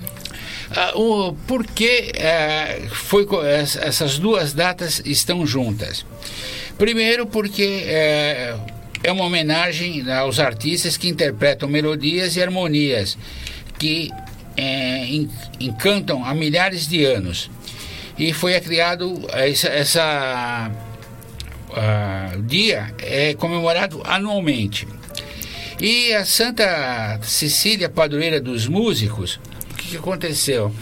[0.76, 3.28] Ah, o, por que eh, foi,
[3.62, 6.06] es- essas duas datas estão juntas?
[6.78, 8.56] Primeiro, porque eh,
[9.04, 13.18] é uma homenagem aos artistas que interpretam melodias e harmonias
[13.78, 14.10] que
[14.58, 17.50] en- encantam há milhares de anos.
[18.18, 20.72] E foi criado essa, essa
[21.76, 24.88] ah, dia é comemorado anualmente.
[25.82, 29.40] E a Santa Cecília, padroeira dos músicos,
[29.72, 30.74] o que, que aconteceu?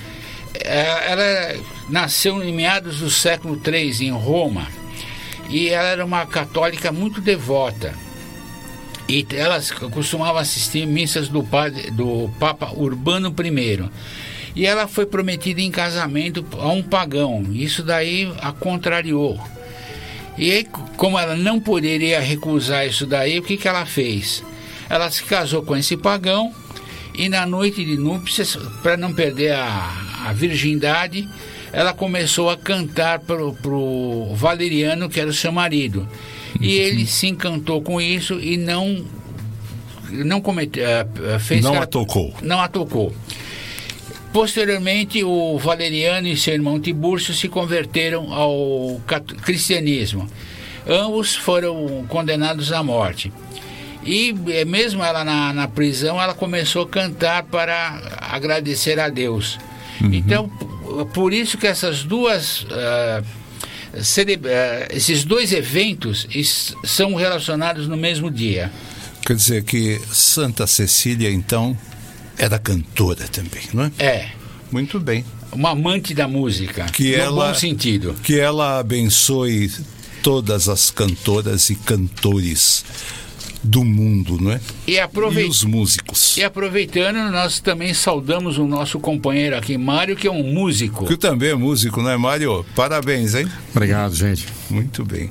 [0.53, 1.55] Eh, Ela
[1.89, 4.67] nasceu em meados do século III em Roma
[5.51, 7.93] e ela era uma católica muito devota.
[9.07, 13.89] E ela costumava assistir missas do, padre, do Papa Urbano I.
[14.55, 17.45] E ela foi prometida em casamento a um pagão.
[17.51, 19.39] Isso daí a contrariou.
[20.37, 24.41] E aí, como ela não poderia recusar isso daí, o que, que ela fez?
[24.89, 26.53] Ela se casou com esse pagão
[27.13, 31.27] e na noite de núpcias, para não perder a, a virgindade,
[31.73, 36.07] ela começou a cantar pro, pro Valeriano, que era o seu marido.
[36.59, 39.05] E ele se encantou com isso e não
[40.09, 42.33] não cometeu, eh, eh, fez Não a tocou.
[42.41, 43.13] Não a tocou.
[44.33, 49.01] Posteriormente, o Valeriano e seu irmão Tibúrcio se converteram ao
[49.43, 50.27] cristianismo.
[50.87, 53.31] Ambos foram condenados à morte.
[54.05, 59.59] E eh, mesmo ela na, na prisão, ela começou a cantar para agradecer a Deus.
[60.01, 60.65] Então, p-
[61.13, 63.21] por isso que essas duas ah,
[64.91, 66.27] esses dois eventos
[66.83, 68.71] são relacionados no mesmo dia.
[69.25, 71.77] Quer dizer que Santa Cecília, então,
[72.37, 73.91] era cantora também, não é?
[73.99, 74.29] É,
[74.71, 75.23] Muito bem.
[75.51, 78.15] uma amante da música, Que no ela- bom sentido.
[78.23, 79.69] Que ela abençoe
[80.23, 82.83] todas as cantoras e cantores
[83.63, 84.59] do mundo, não é?
[84.87, 86.35] E, E aprovei- os músicos.
[86.37, 91.05] e aproveitando, nós também saudamos o nosso companheiro aqui, Mário, que é um músico.
[91.05, 92.65] Que também é músico, não é, Mário?
[92.75, 93.47] Parabéns, hein?
[93.73, 94.45] Obrigado, gente.
[94.69, 95.29] Muito bem.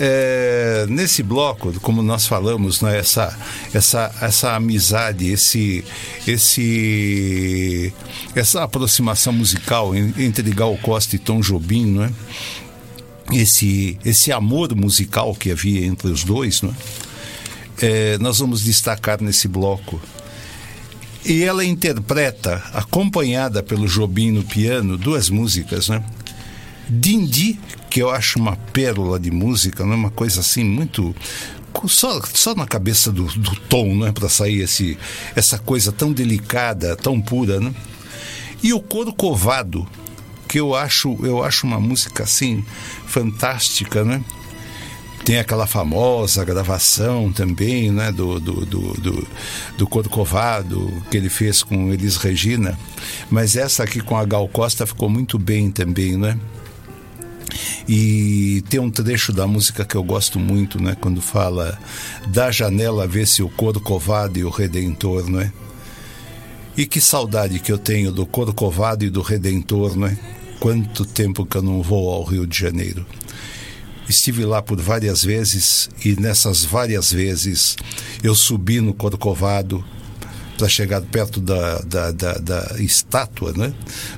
[0.00, 3.38] É, nesse bloco, como nós falamos, né, essa,
[3.72, 5.84] essa, essa amizade, esse,
[6.26, 7.92] esse,
[8.34, 12.10] essa aproximação musical en- entre Gal Costa e Tom Jobim, não é?
[13.32, 16.74] esse, esse amor musical que havia entre os dois, não é?
[17.80, 20.00] É, nós vamos destacar nesse bloco.
[21.24, 26.04] E ela interpreta, acompanhada pelo Jobim no piano, duas músicas, né?
[26.88, 27.58] Dindi,
[27.88, 31.14] que eu acho uma pérola de música, não é uma coisa assim muito
[31.86, 34.98] só, só na cabeça do, do tom, né, para sair esse,
[35.34, 37.72] essa coisa tão delicada, tão pura, né?
[38.62, 39.86] E o Corcovado,
[40.48, 42.64] que eu acho, eu acho uma música assim
[43.06, 44.22] fantástica, né?
[45.24, 49.28] Tem aquela famosa gravação também, né, do, do, do, do,
[49.78, 52.76] do Corcovado, que ele fez com Elis Regina,
[53.30, 56.36] mas essa aqui com a Gal Costa ficou muito bem também, né?
[57.88, 60.96] E tem um trecho da música que eu gosto muito, né?
[61.00, 61.78] Quando fala
[62.28, 65.52] da janela vê-se o Corcovado e o Redentor, não é?
[66.76, 70.16] E que saudade que eu tenho do Corcovado e do Redentor, não é?
[70.58, 73.04] Quanto tempo que eu não vou ao Rio de Janeiro.
[74.12, 77.76] Estive lá por várias vezes e nessas várias vezes
[78.22, 79.82] eu subi no Corcovado
[80.58, 83.72] para chegar perto da, da, da, da estátua, né?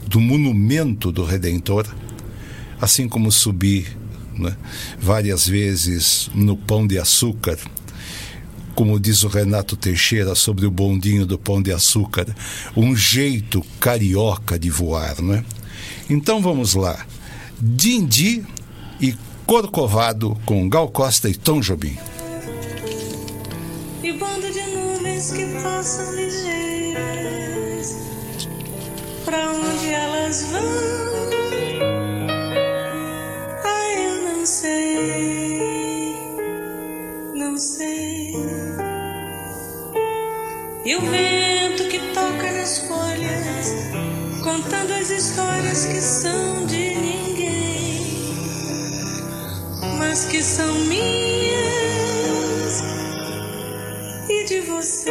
[0.09, 1.87] do monumento do Redentor,
[2.81, 3.87] assim como subi
[4.37, 4.57] né?
[4.99, 7.57] várias vezes no Pão de Açúcar,
[8.75, 12.27] como diz o Renato Teixeira sobre o bondinho do Pão de Açúcar,
[12.77, 15.45] um jeito carioca de voar, não é?
[16.11, 17.07] Então vamos lá.
[17.61, 18.45] Dindi
[19.01, 19.15] e
[19.47, 21.99] Corcovado com Gal Costa e Tom Jobim.
[24.03, 27.95] E bando de nuvens que passam ligeiras
[29.25, 30.63] Pra onde elas vão?
[33.65, 36.17] Ah, eu não sei
[37.35, 38.35] Não sei.
[40.87, 43.75] E o vento que toca nas folhas
[44.43, 47.24] Contando as histórias que são de ninguém
[50.15, 51.65] Mas que são minhas
[54.29, 55.11] e de você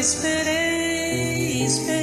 [0.00, 1.99] esperei, esperei.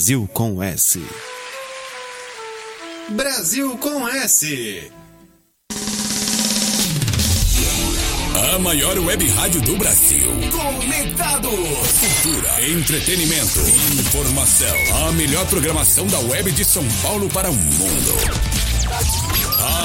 [0.00, 0.98] Brasil com S.
[3.10, 4.90] Brasil com S.
[8.54, 10.30] A maior web rádio do Brasil.
[10.52, 11.50] Conectados.
[11.52, 13.60] Cultura, entretenimento,
[14.00, 15.06] informação.
[15.06, 18.59] A melhor programação da web de São Paulo para o mundo.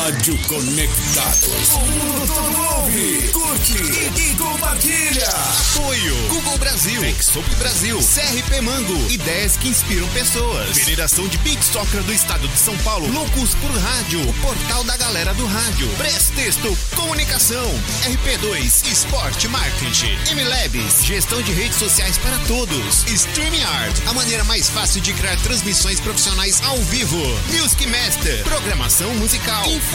[0.05, 1.73] Rádio Conectados.
[1.73, 5.27] O mundo todo ouve, curte e, e compartilha.
[5.27, 6.15] Apoio.
[6.29, 10.77] Google Brasil, Texop Brasil, CRP Mango, ideias que inspiram pessoas.
[10.77, 15.33] Federação de Big Soccer do Estado de São Paulo, Loucos por Rádio, Portal da Galera
[15.33, 17.67] do Rádio, Prestexto, Comunicação,
[18.03, 25.01] RP2, Esporte Marketing, MLabs, Gestão de Redes Sociais para Todos, StreamYard, a maneira mais fácil
[25.01, 27.17] de criar transmissões profissionais ao vivo,
[27.59, 29.94] Music Master, Programação Musical, Info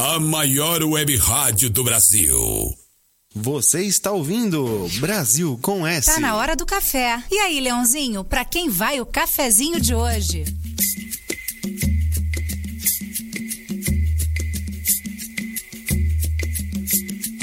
[0.00, 2.72] a maior web rádio do Brasil.
[3.34, 6.06] Você está ouvindo Brasil com S.
[6.06, 7.20] Tá na hora do café.
[7.28, 10.44] E aí, Leãozinho, pra quem vai o cafezinho de hoje?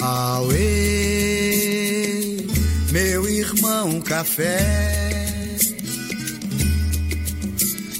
[0.01, 1.27] Auê,
[2.89, 4.59] meu irmão café.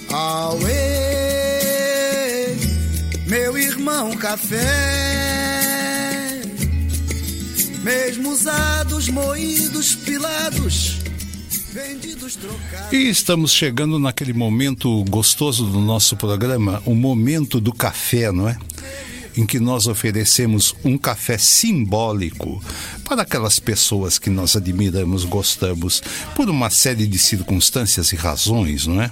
[0.10, 1.45] Auê,
[3.86, 4.66] irmão café.
[7.84, 10.98] Mesmo usados, moídos, pilados.
[12.92, 18.58] E estamos chegando naquele momento gostoso do nosso programa, o momento do café, não é?
[19.38, 22.64] Em que nós oferecemos um café simbólico
[23.04, 26.02] para aquelas pessoas que nós admiramos, gostamos,
[26.34, 29.12] por uma série de circunstâncias e razões, não é?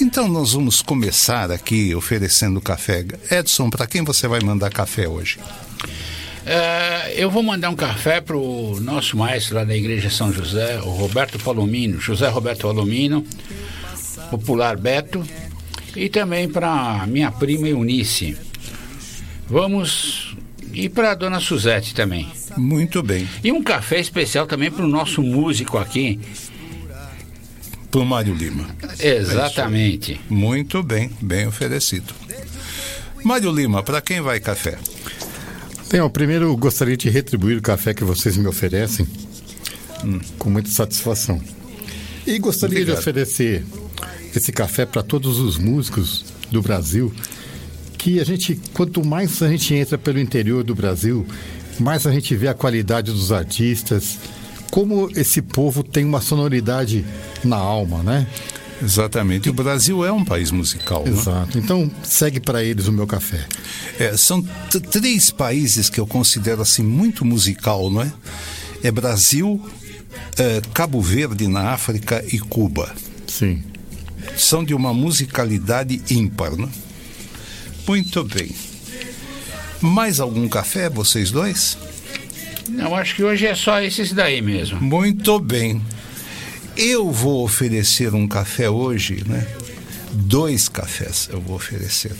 [0.00, 3.04] Então nós vamos começar aqui oferecendo café.
[3.32, 5.38] Edson, para quem você vai mandar café hoje?
[6.46, 10.78] É, eu vou mandar um café para o nosso maestro lá da Igreja São José,
[10.82, 13.26] o Roberto Palomino, José Roberto Palomino,
[14.30, 15.26] popular Beto,
[15.96, 18.36] e também para minha prima Eunice.
[19.48, 20.36] Vamos.
[20.72, 22.30] E para a dona Suzete também.
[22.56, 23.28] Muito bem.
[23.42, 26.20] E um café especial também para o nosso músico aqui.
[27.90, 28.66] Para o Mário Lima.
[28.98, 30.14] Exatamente.
[30.14, 32.12] É Muito bem, bem oferecido.
[33.24, 34.78] Mário Lima, para quem vai café?
[35.90, 39.06] Bem, ó, primeiro eu gostaria de retribuir o café que vocês me oferecem
[40.04, 40.20] hum.
[40.38, 41.40] com muita satisfação.
[42.26, 42.96] E gostaria Obrigado.
[42.96, 43.64] de oferecer
[44.36, 47.12] esse café para todos os músicos do Brasil
[47.96, 51.26] que a gente, quanto mais a gente entra pelo interior do Brasil,
[51.80, 54.18] mais a gente vê a qualidade dos artistas,
[54.70, 57.04] como esse povo tem uma sonoridade
[57.44, 58.26] na alma, né?
[58.82, 59.46] Exatamente.
[59.46, 61.04] E o Brasil é um país musical.
[61.04, 61.10] né?
[61.10, 61.58] Exato.
[61.58, 63.44] Então, segue para eles o meu café.
[63.98, 64.40] É, são
[64.90, 68.12] três países que eu considero assim muito musical, não é?
[68.82, 69.60] É Brasil,
[70.38, 72.94] é, Cabo Verde na África e Cuba.
[73.26, 73.62] Sim.
[74.36, 76.70] São de uma musicalidade ímpar, não?
[77.86, 78.50] Muito bem.
[79.80, 81.76] Mais algum café, vocês dois?
[82.68, 84.80] Não, acho que hoje é só esses daí mesmo.
[84.80, 85.82] Muito bem.
[86.76, 89.46] Eu vou oferecer um café hoje, né?
[90.12, 92.12] Dois cafés eu vou oferecer.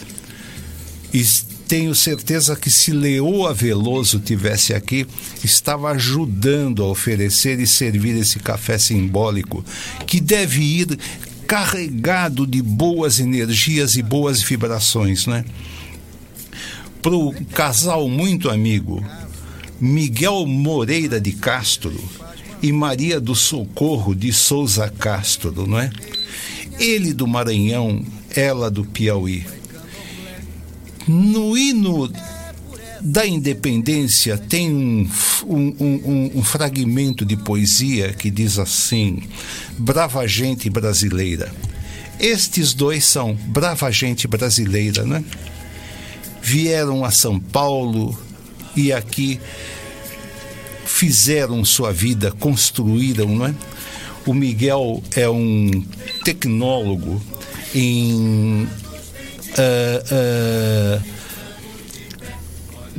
[1.13, 1.23] E
[1.69, 5.07] tenho certeza que se Leoa Veloso tivesse aqui,
[5.45, 9.63] estava ajudando a oferecer e servir esse café simbólico,
[10.07, 10.99] que deve ir
[11.47, 15.45] carregado de boas energias e boas vibrações, né?
[17.03, 19.05] Para o casal muito amigo,
[19.81, 21.93] Miguel Moreira de Castro
[22.63, 25.91] e Maria do Socorro de Souza Castro, não é?
[26.79, 28.05] Ele do Maranhão,
[28.35, 29.45] ela do Piauí.
[31.07, 32.11] No hino
[33.01, 35.09] da independência tem um,
[35.47, 39.23] um- um- um fragmento de poesia que diz assim:
[39.79, 41.53] Brava gente brasileira.
[42.21, 45.25] Estes dois são brava gente brasileira, né?
[46.43, 48.19] Vieram a São Paulo
[48.79, 49.41] e aqui
[50.87, 53.55] fizeram sua vida, construíram, não é?
[54.25, 55.85] O Miguel é um
[56.25, 57.21] tecnólogo
[57.75, 58.69] em
[59.57, 61.03] ah, ah,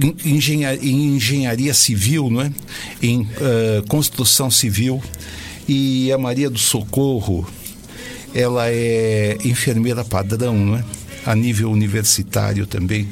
[0.02, 2.52] em engenha- em engenharia civil, não é?
[3.02, 5.02] Em ah, construção civil.
[5.68, 7.48] E a Maria do Socorro,
[8.34, 10.84] ela é enfermeira padrão, não é?
[11.26, 13.08] A nível universitário também.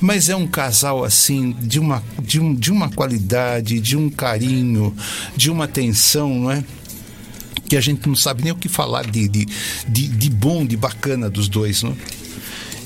[0.00, 4.94] Mas é um casal assim de uma, de, um, de uma qualidade, de um carinho,
[5.36, 6.64] de uma atenção, não é?
[7.68, 9.46] Que a gente não sabe nem o que falar de, de,
[9.88, 11.94] de, de bom, de bacana dos dois, não é?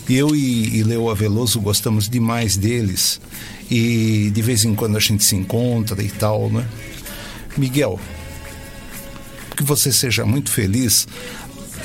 [0.09, 3.21] Eu e, e Leo Veloso gostamos demais deles
[3.71, 6.67] e de vez em quando a gente se encontra e tal, né?
[7.57, 8.01] Miguel,
[9.57, 11.07] que você seja muito feliz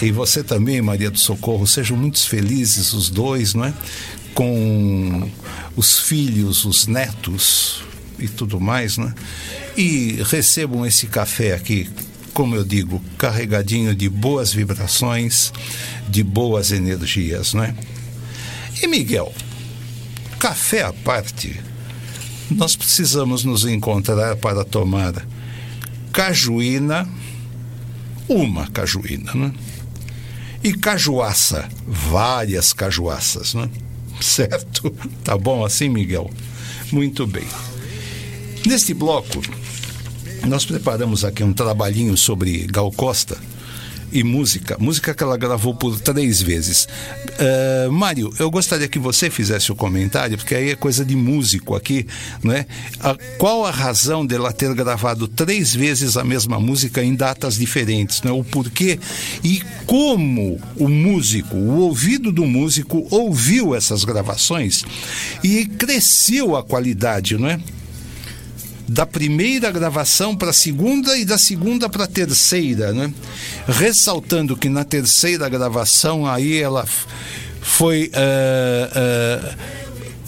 [0.01, 3.73] e você também, Maria do Socorro, sejam muito felizes os dois, não é?
[4.35, 5.31] Com
[5.75, 7.83] os filhos, os netos
[8.19, 9.13] e tudo mais, né?
[9.75, 11.89] E recebam esse café aqui,
[12.33, 15.51] como eu digo, carregadinho de boas vibrações,
[16.07, 17.75] de boas energias, não é?
[18.81, 19.33] E Miguel,
[20.37, 21.59] café à parte,
[22.51, 25.25] nós precisamos nos encontrar para tomar
[26.11, 27.09] cajuína,
[28.27, 29.53] uma cajuína, né?
[30.63, 33.69] E cajuaça, várias cajuaças, né?
[34.21, 34.93] Certo?
[35.23, 36.29] Tá bom assim, Miguel?
[36.91, 37.45] Muito bem.
[38.65, 39.41] Neste bloco,
[40.45, 43.37] nós preparamos aqui um trabalhinho sobre Gal Costa
[44.11, 46.87] e música, música que ela gravou por três vezes.
[47.39, 51.75] Uh, Mário, eu gostaria que você fizesse o comentário, porque aí é coisa de músico
[51.75, 52.05] aqui,
[52.43, 52.65] né?
[52.99, 58.21] A, qual a razão dela ter gravado três vezes a mesma música em datas diferentes,
[58.21, 58.31] né?
[58.31, 58.99] O porquê
[59.43, 64.83] e como o músico, o ouvido do músico ouviu essas gravações
[65.43, 67.59] e cresceu a qualidade, não é?
[68.87, 73.11] Da primeira gravação para a segunda e da segunda para a terceira, né?
[73.67, 76.85] Ressaltando que na terceira gravação aí ela
[77.61, 79.55] foi ah,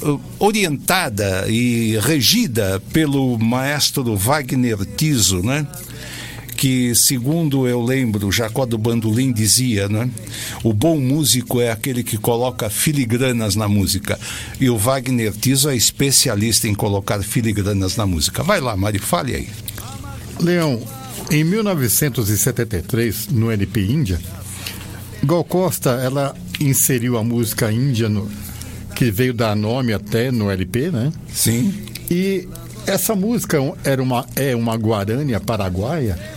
[0.03, 5.65] ah, orientada e regida pelo maestro Wagner Tiso, né?
[6.57, 10.09] Que, segundo eu lembro, Jacó do Bandolim dizia, né?
[10.63, 14.19] O bom músico é aquele que coloca filigranas na música.
[14.59, 18.41] E o Wagner Tiso é especialista em colocar filigranas na música.
[18.41, 19.49] Vai lá, Mari, fale aí.
[20.41, 20.81] Leão,
[21.29, 24.19] em 1973, no LP Índia,
[25.23, 28.27] Gal Costa ela inseriu a música índia no,
[28.95, 31.13] que veio dar nome até no LP, né?
[31.31, 31.71] Sim.
[32.09, 32.47] E
[32.87, 36.36] essa música era uma, é uma guarânia paraguaia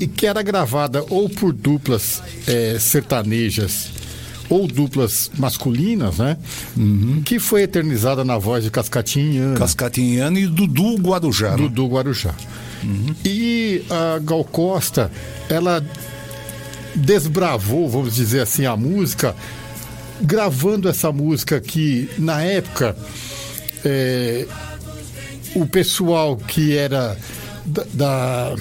[0.00, 3.88] e que era gravada ou por duplas eh, sertanejas
[4.48, 6.36] ou duplas masculinas, né?
[7.24, 9.56] Que foi eternizada na voz de Cascatinhana.
[9.58, 11.50] Cascatinhana e Dudu Guarujá.
[11.50, 11.56] né?
[11.56, 12.34] Dudu Guarujá.
[13.24, 15.10] E a Gal Costa,
[15.50, 15.84] ela
[16.94, 19.34] desbravou, vamos dizer assim, a música,
[20.20, 22.96] gravando essa música que, na época,
[23.84, 24.46] é,
[25.54, 27.16] o pessoal que era
[27.66, 28.56] da, da-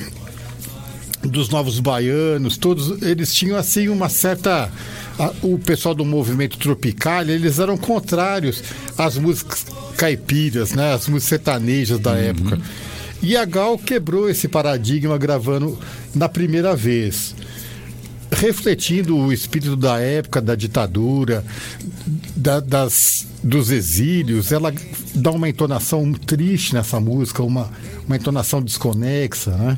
[1.27, 4.71] dos novos baianos, todos eles tinham assim uma certa
[5.19, 8.63] a- o pessoal do movimento tropical, eles eram contrários
[8.97, 9.65] às músicas
[9.97, 10.93] caipiras, né?
[10.93, 12.59] As músicas sertanejas da época.
[13.21, 15.77] E a Gal quebrou esse paradigma gravando
[16.13, 17.35] na primeira vez.
[18.29, 21.43] Refletindo o espírito da época, da ditadura,
[22.35, 24.71] da- das, dos exílios, ela
[25.15, 27.71] dá uma entonação triste nessa música, uma,
[28.05, 29.77] uma entonação desconexa, né?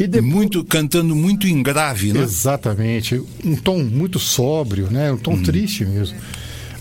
[0.00, 0.32] E depois...
[0.32, 2.20] Muito cantando muito em grave, né?
[2.22, 3.22] Exatamente.
[3.44, 5.12] Um tom muito sóbrio, né?
[5.12, 6.16] Um tom triste mesmo.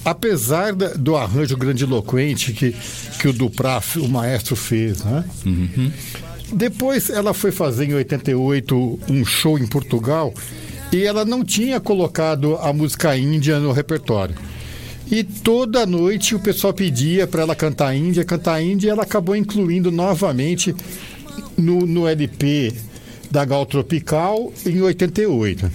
[0.05, 2.73] Apesar da- do arranjo grandiloquente que,
[3.19, 5.25] que o Duprá, o maestro, fez, né?
[6.53, 10.33] Depois ela foi fazer em 88 um show em Portugal
[10.91, 14.35] e ela não tinha colocado a música índia no repertório.
[15.11, 19.35] E toda noite o pessoal pedia para ela cantar índia, cantar índia, e ela acabou
[19.35, 20.73] incluindo novamente
[21.57, 22.73] no, no LP
[23.29, 25.71] da Gal Tropical em 88.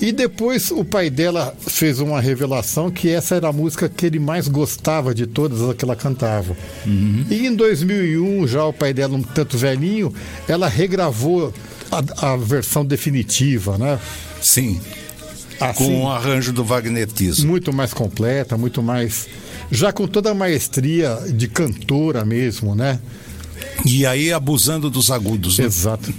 [0.00, 4.18] E depois o pai dela fez uma revelação que essa era a música que ele
[4.18, 6.56] mais gostava de todas as que ela cantava.
[6.86, 10.12] E em 2001, já o pai dela um tanto velhinho,
[10.48, 11.52] ela regravou
[11.90, 13.98] a, a versão definitiva, né?
[14.40, 14.80] Sim.
[15.58, 17.46] Assim, Com o arranjo do Wagner Tiso.
[17.46, 19.26] muito mais completa, muito mais
[19.70, 23.00] já com toda a maestria de cantora mesmo, né?
[23.84, 25.58] E aí abusando dos agudos.
[25.58, 25.64] Né?
[25.64, 26.12] Exato.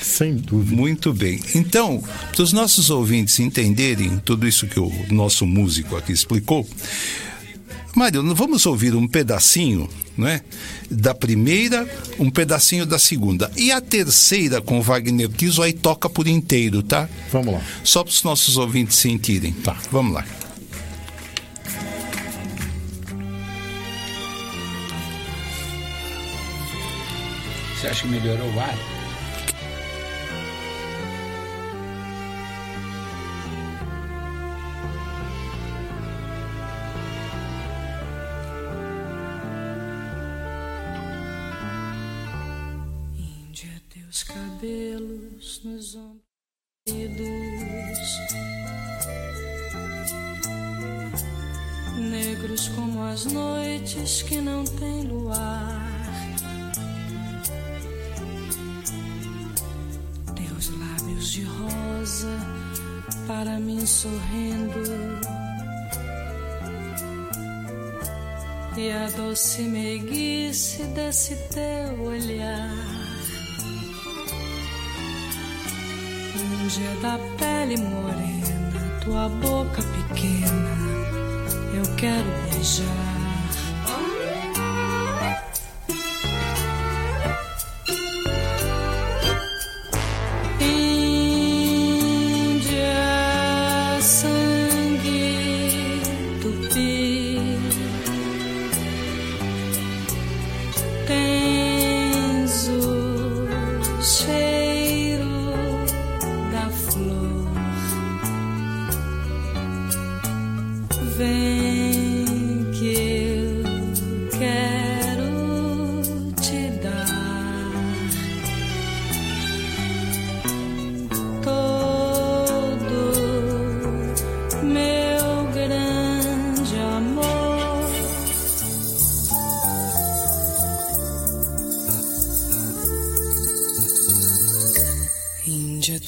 [0.00, 0.76] Sem dúvida.
[0.76, 1.40] Muito bem.
[1.54, 6.66] Então, para os nossos ouvintes entenderem tudo isso que o nosso músico aqui explicou,
[7.94, 10.42] Mário, vamos ouvir um pedacinho, né?
[10.90, 11.88] Da primeira,
[12.18, 13.50] um pedacinho da segunda.
[13.56, 17.08] E a terceira com o Wagner Tiso aí toca por inteiro, tá?
[17.32, 17.62] Vamos lá.
[17.82, 19.52] Só para os nossos ouvintes sentirem.
[19.52, 19.76] Tá.
[19.90, 20.24] Vamos lá.
[27.80, 28.99] Você acha que melhorou o ar?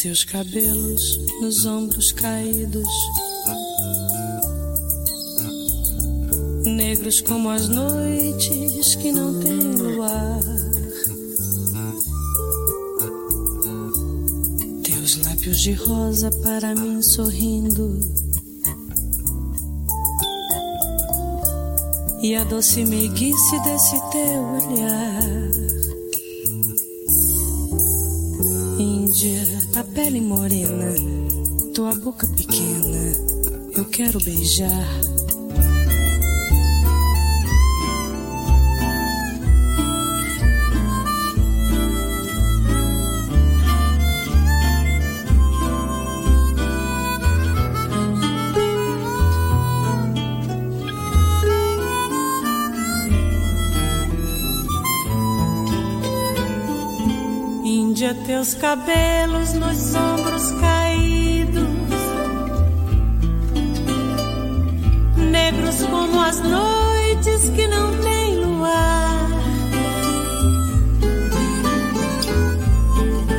[0.03, 2.89] Teus cabelos nos ombros caídos,
[6.65, 10.41] negros como as noites que não têm luar.
[14.83, 18.01] Teus lábios de rosa para mim sorrindo.
[22.23, 25.23] E a doce meiguice desse teu olhar.
[28.81, 30.95] Índia, a pele morena,
[31.75, 33.12] tua boca pequena,
[33.77, 35.22] eu quero beijar.
[58.43, 61.62] Seus cabelos nos ombros caídos,
[65.30, 69.28] negros como as noites que não tem luar.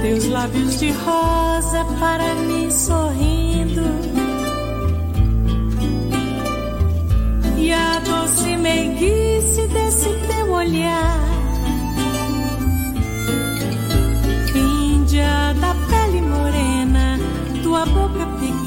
[0.03, 3.83] Teus lábios de rosa para mim sorrindo.
[7.57, 11.22] E a doce meiguice desse teu olhar.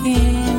[0.06, 0.55] again.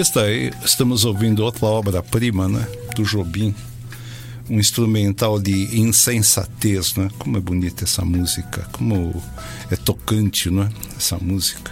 [0.00, 2.66] E está aí, estamos ouvindo outra obra-prima, né?
[2.96, 3.54] Do Jobim.
[4.48, 7.10] Um instrumental de insensatez, né?
[7.18, 9.22] Como é bonita essa música, como
[9.70, 10.70] é tocante, não é?
[10.96, 11.70] Essa música.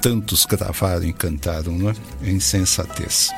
[0.00, 1.94] Tantos gravaram e cantaram, não é?
[2.22, 3.30] Insensatez.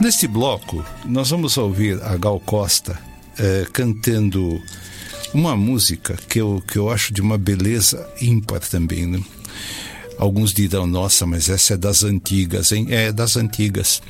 [0.00, 2.96] Neste bloco, nós vamos ouvir a Gal Costa
[3.36, 4.62] eh, cantando
[5.34, 9.20] uma música que eu, que eu acho de uma beleza ímpar também, né?
[10.20, 12.88] Alguns dirão, nossa, mas essa é das antigas, hein?
[12.90, 14.02] É das antigas.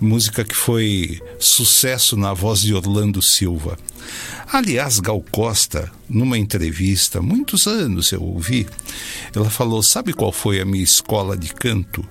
[0.00, 3.78] Música que foi sucesso na voz de Orlando Silva.
[4.50, 8.66] Aliás, Gal Costa, numa entrevista, muitos anos eu ouvi,
[9.36, 12.02] ela falou: sabe qual foi a minha escola de canto?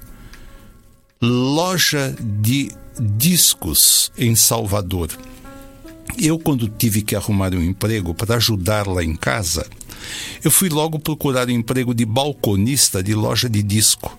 [1.20, 5.10] Loja de discos em Salvador.
[6.16, 9.66] Eu, quando tive que arrumar um emprego para ajudar lá em casa,
[10.44, 14.18] eu fui logo procurar um emprego de balconista de loja de disco.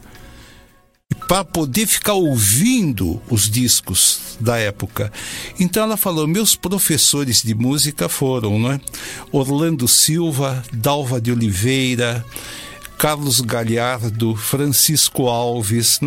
[1.26, 5.12] Para poder ficar ouvindo os discos da época.
[5.58, 8.80] Então ela falou: meus professores de música foram, não é?
[9.32, 12.24] Orlando Silva, Dalva de Oliveira,
[12.98, 16.00] Carlos Galhardo, Francisco Alves?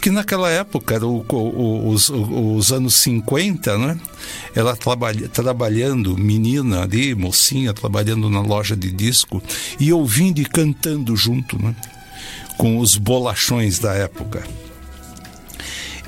[0.00, 4.00] Que naquela época, era o, o, os, os, anos 50, né?
[4.54, 9.42] Ela trabalha, trabalhando, menina ali, mocinha, trabalhando na loja de disco
[9.78, 11.74] e ouvindo e cantando junto, né?
[12.56, 14.42] Com os bolachões da época.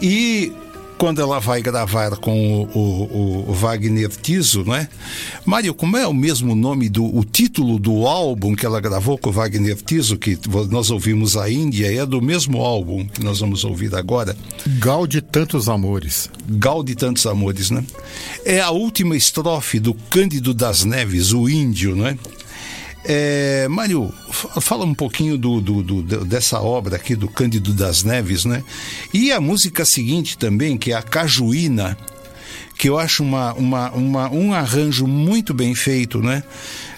[0.00, 0.52] E
[1.02, 4.88] quando ela vai gravar com o, o, o, Wagner Tiso, não é?
[5.44, 9.28] Mário, como é o mesmo nome do o título do álbum que ela gravou com
[9.28, 10.38] o Wagner Tiso, que
[10.70, 14.36] nós ouvimos a Índia, é do mesmo álbum que nós vamos ouvir agora?
[14.78, 16.30] Gal de Tantos Amores.
[16.48, 17.84] Gal de Tantos Amores, né?
[18.44, 22.16] É a última estrofe do Cândido das Neves, o índio, não é?
[23.04, 24.12] É, Mário,
[24.60, 28.62] fala um pouquinho do, do, do, dessa obra aqui do Cândido das Neves, né?
[29.12, 31.96] E a música seguinte também, que é a Cajuína,
[32.78, 36.44] que eu acho uma, uma, uma, um arranjo muito bem feito, né?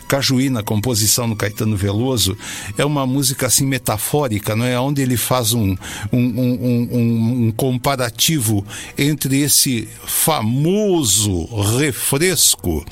[0.06, 2.36] Cajuína, composição do Caetano Veloso,
[2.76, 4.78] é uma música assim metafórica, não é?
[4.78, 5.74] Onde ele faz um,
[6.12, 8.64] um, um, um, um comparativo
[8.98, 11.46] entre esse famoso
[11.78, 12.84] refresco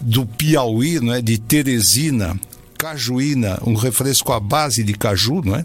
[0.00, 1.20] do Piauí, não é?
[1.20, 2.38] de Teresina,
[2.76, 5.64] cajuína, um refresco à base de caju, não é?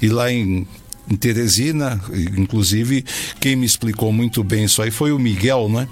[0.00, 0.66] E lá em,
[1.08, 2.00] em Teresina,
[2.36, 3.04] inclusive,
[3.38, 5.86] quem me explicou muito bem isso aí foi o Miguel, né?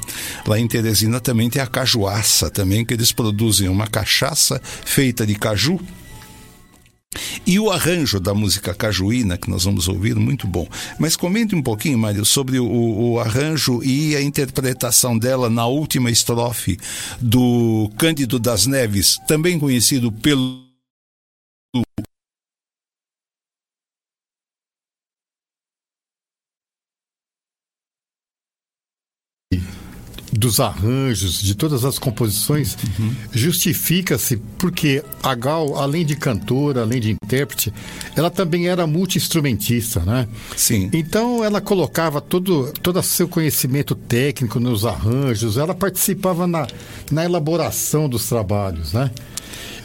[0.47, 5.35] Lá em Teresina também tem a cajuaça também, que eles produzem uma cachaça feita de
[5.35, 5.79] caju
[7.49, 10.69] E o arranjo da música cajuína, que nós vamos ouvir, muito bom.
[10.99, 16.11] Mas comente um pouquinho, Mário, sobre o, o, arranjo e a interpretação dela na última
[16.11, 16.79] estrofe
[17.19, 20.69] do Cândido das Neves, também conhecido pelo
[30.39, 33.13] dos arranjos, de todas as composições, uhum.
[33.33, 37.73] justifica-se porque a Gal, além de cantora, além de intérprete,
[38.15, 40.29] ela também era multi-instrumentista, né?
[40.57, 40.89] Sim.
[40.93, 46.67] Então ela colocava todo, todo o seu conhecimento técnico nos arranjos, ela participava na,
[47.11, 49.11] na elaboração dos trabalhos, né?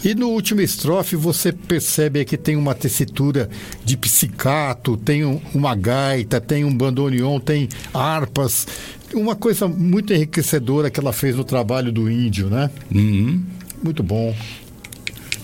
[0.03, 3.49] E no último estrofe você percebe que tem uma tessitura
[3.85, 5.23] de psicato, tem
[5.53, 8.67] uma gaita, tem um bandoneon, tem harpas
[9.13, 12.69] uma coisa muito enriquecedora que ela fez no trabalho do índio, né?
[12.93, 13.41] Uhum.
[13.83, 14.35] Muito bom.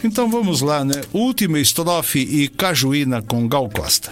[0.04, 1.02] Então vamos lá, né?
[1.12, 4.12] Última estrofe e Cajuína com Gal Costa.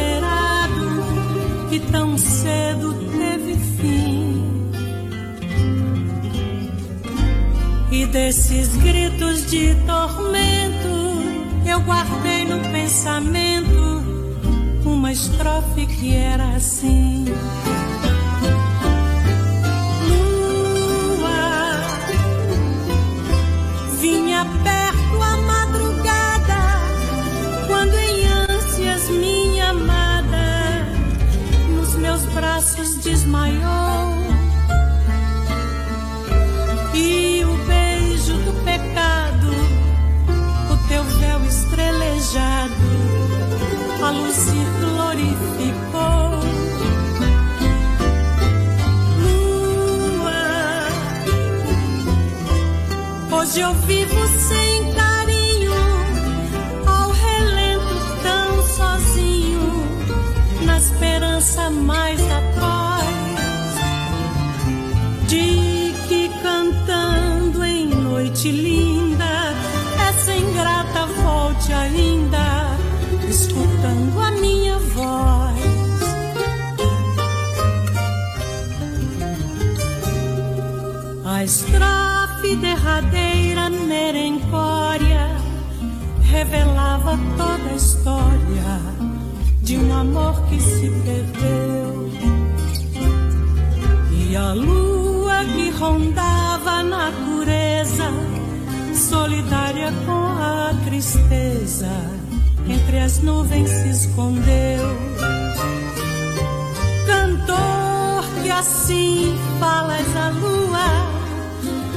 [0.00, 4.70] esperado que tão cedo teve fim.
[7.90, 10.88] E desses gritos de tormento
[11.66, 14.00] eu guardei no pensamento
[14.84, 17.24] uma estrofe que era assim.
[53.68, 54.29] Vivo
[87.10, 88.80] revelava toda a história
[89.62, 92.10] de um amor que se perdeu.
[94.12, 98.10] E a lua que rondava a natureza,
[98.94, 101.90] solidária com a tristeza,
[102.68, 104.96] entre as nuvens se escondeu.
[107.06, 111.20] Cantor que assim falas a lua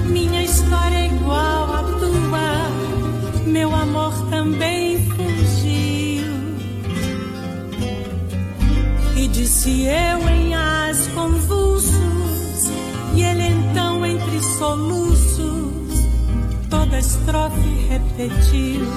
[0.07, 4.72] minha história é igual à tua, meu amor também
[9.53, 11.93] E disse eu em as convulsos,
[13.15, 16.07] e ele então entre soluços,
[16.71, 18.87] toda estrofe repetiu.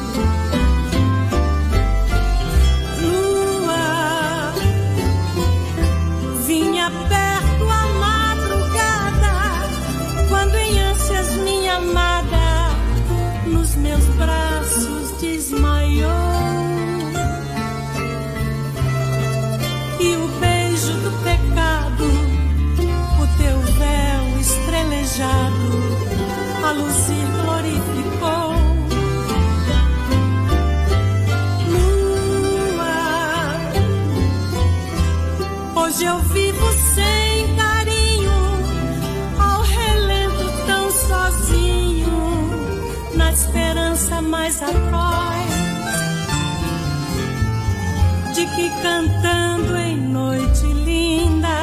[48.57, 51.59] Que cantando em noite linda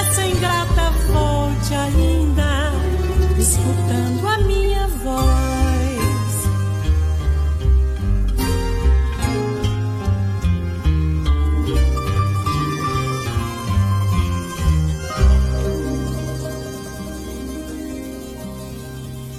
[0.00, 2.72] essa ingrata volte ainda
[3.38, 5.64] escutando a minha voz.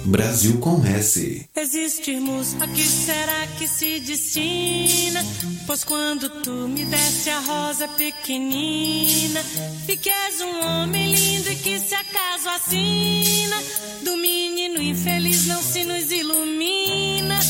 [0.06, 1.48] Brasil com S.
[1.54, 5.24] Existirmos, a que será que se destina?
[5.66, 9.42] Pois quando tu me deste a rosa pequenina,
[9.86, 13.56] vi que és um homem lindo e que se acaso assina,
[14.02, 17.40] do menino infeliz não se nos ilumina.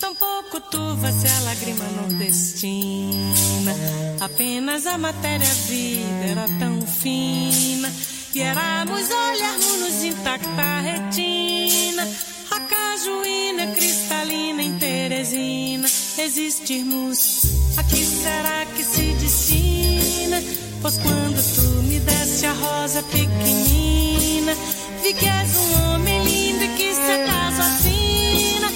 [0.00, 0.84] Tampouco tu
[1.20, 3.74] ser a lágrima nordestina.
[4.20, 7.92] Apenas a matéria-vida era tão fina.
[8.34, 12.08] E éramos olharmos-nos intacta retina,
[12.50, 15.88] a cajuína cristalina em Teresina,
[16.18, 17.44] existirmos.
[17.76, 20.42] A que será que se destina?
[20.80, 24.54] Pois quando tu me deste a rosa pequenina,
[25.02, 28.70] vi que és um homem lindo e que se acaso assina,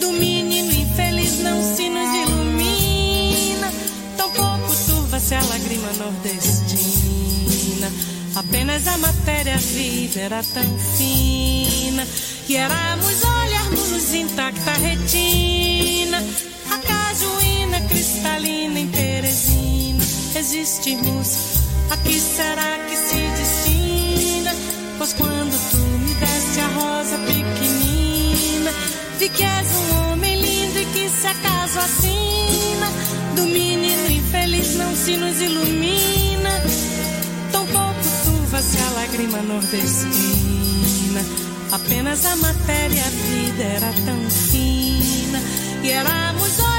[0.00, 3.72] do menino infeliz não se nos ilumina,
[4.16, 7.90] tampouco turva se a lágrima nordestina.
[8.36, 12.06] Apenas a matéria viva era tão fina
[12.48, 16.22] e éramos olharmos intacta retina,
[17.14, 20.04] a cajuína cristalina em Teresina.
[20.36, 21.60] Existimos,
[21.90, 24.54] a que será que se destina?
[24.98, 28.72] Pois quando tu me deste a rosa pequenina,
[29.18, 32.90] vi que és um homem lindo e que se acaso assina,
[33.36, 36.50] do menino infeliz não se nos ilumina.
[37.52, 38.02] Tampouco
[38.60, 41.20] se a lágrima nordestina.
[41.70, 45.40] Apenas a matéria-vida era tão fina.
[45.82, 46.73] E éramos olharmos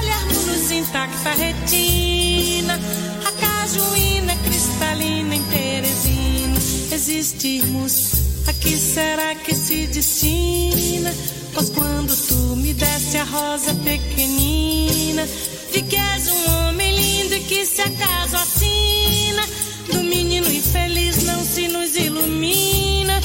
[0.77, 2.79] intacta retina.
[3.25, 6.57] A cajuína cristalina em Teresina.
[6.91, 8.13] Existirmos,
[8.47, 11.13] a que será que se destina?
[11.53, 15.25] Pois quando tu me deste a rosa pequenina,
[15.71, 19.45] vi que és um homem lindo e que se acaso assina
[19.91, 23.21] do menino infeliz não se nos ilumina.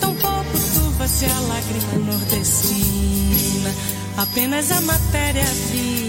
[0.00, 3.74] Tampouco turva-se a lágrima nordestina.
[4.16, 4.80] Apenas a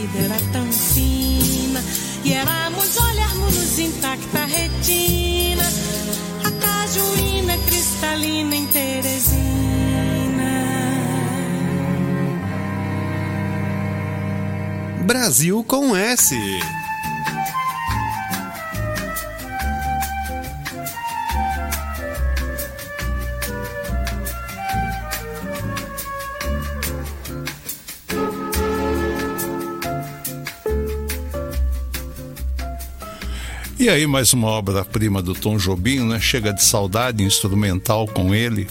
[0.10, 1.84] matéria-vida era tão fina.
[2.24, 5.64] E éramos olharmos intacta retina.
[6.44, 9.40] A cajuína cristalina em Teresina.
[15.06, 16.36] Brasil com S.
[33.80, 36.20] E aí, mais uma obra-prima do Tom Jobim, né?
[36.20, 38.68] Chega de saudade instrumental com ele.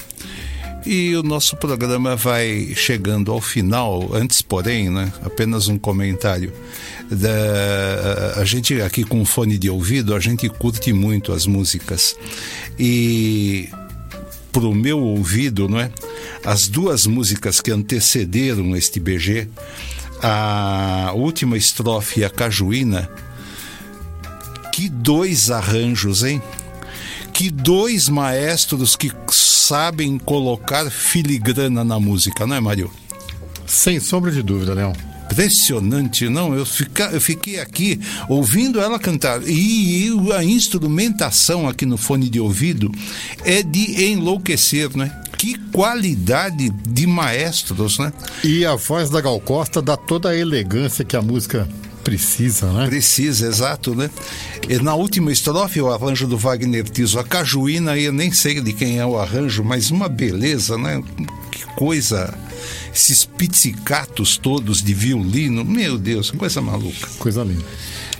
[0.85, 5.11] E o nosso programa vai chegando ao final, antes, porém, né?
[5.25, 6.53] Apenas um comentário.
[7.11, 12.15] Da, a gente aqui com fone de ouvido, a gente curte muito as músicas.
[12.79, 13.71] E
[14.53, 15.91] pro meu ouvido, não é?
[16.45, 19.49] As duas músicas que antecederam este BG,
[20.23, 23.09] a última estrofe e a cajuína,
[24.79, 26.41] que dois arranjos, hein?
[27.33, 32.89] Que dois maestros que sabem colocar filigrana na música, não é, Mário?
[33.67, 34.93] Sem sombra de dúvida, Leão.
[35.25, 36.55] Impressionante, não?
[36.55, 39.43] Eu, fica, eu fiquei aqui ouvindo ela cantar.
[39.43, 42.93] E, e a instrumentação aqui no fone de ouvido
[43.45, 45.11] é de enlouquecer, né?
[45.37, 48.13] Que qualidade de maestros, né?
[48.45, 51.69] E a voz da Gal Costa dá toda a elegância que a música
[52.09, 52.87] precisa, né?
[52.87, 54.11] Precisa, exato, né?
[54.67, 58.73] E na última estrofe, o arranjo do Wagner Tiso, a cajuína, eu nem sei de
[58.73, 61.03] quem é o arranjo, mas uma beleza, né?
[61.51, 62.33] Que coisa.
[62.95, 67.09] Esses pizzicatos todos de violino, meu Deus, coisa maluca.
[67.19, 67.65] Coisa linda.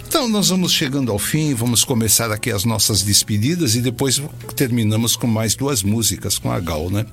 [0.07, 4.21] Então, nós vamos chegando ao fim, vamos começar aqui as nossas despedidas e depois
[4.55, 7.07] terminamos com mais duas músicas com a Gal, né?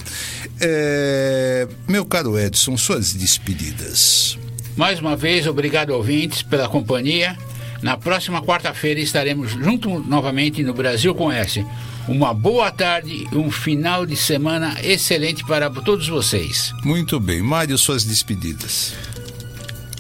[0.60, 1.68] É...
[1.88, 4.38] Meu caro Edson, suas despedidas.
[4.76, 7.38] Mais uma vez, obrigado ouvintes pela companhia.
[7.82, 11.66] Na próxima quarta-feira estaremos juntos novamente no Brasil com S.
[12.08, 16.72] Uma boa tarde e um final de semana excelente para todos vocês.
[16.84, 17.42] Muito bem.
[17.42, 18.94] Mário, suas despedidas.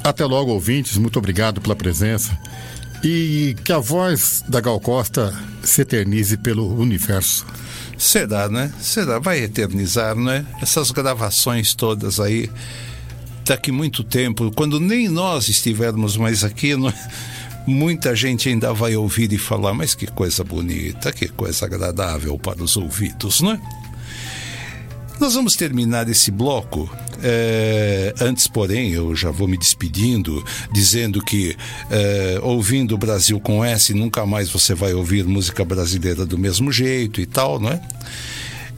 [0.03, 0.97] Até logo, ouvintes.
[0.97, 2.37] Muito obrigado pela presença.
[3.03, 5.33] E que a voz da Gal Costa
[5.63, 7.45] se eternize pelo universo.
[7.97, 8.71] Será, né?
[8.79, 9.19] Será.
[9.19, 10.45] Vai eternizar, né?
[10.61, 12.49] Essas gravações todas aí
[13.45, 16.93] daqui muito tempo, quando nem nós estivermos mais aqui, não-
[17.67, 22.63] muita gente ainda vai ouvir e falar, mas que coisa bonita, que coisa agradável para
[22.63, 23.59] os ouvidos, não é?
[25.19, 26.89] Nós vamos terminar esse bloco.
[27.23, 31.55] é, antes, porém, eu já vou me despedindo, dizendo que
[31.89, 36.71] é, ouvindo o Brasil com S, nunca mais você vai ouvir música brasileira do mesmo
[36.73, 37.81] jeito e tal, não é?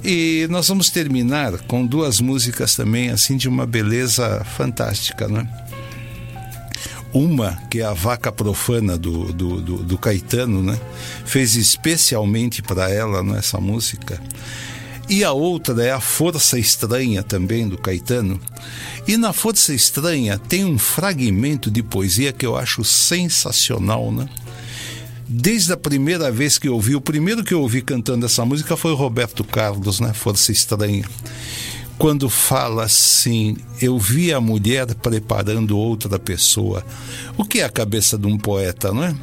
[0.09, 5.47] E nós vamos terminar com duas músicas também, assim, de uma beleza fantástica, não é?
[7.11, 10.79] Uma, que é a Vaca Profana do, do, do, do Caetano, né?
[11.25, 14.17] Fez especialmente para ela né, essa música.
[15.09, 18.39] E a outra é a Força Estranha também do Caetano.
[19.05, 24.29] E na Força Estranha tem um fragmento de poesia que eu acho sensacional, né?
[25.29, 28.77] Desde a primeira vez que eu ouvi, o primeiro que eu ouvi cantando essa música
[28.77, 30.13] foi o Roberto Carlos, né?
[30.13, 31.03] Força Estranha.
[31.97, 36.85] Quando fala assim, eu vi a mulher preparando outra pessoa.
[37.35, 39.15] O que é a cabeça de um poeta, não é?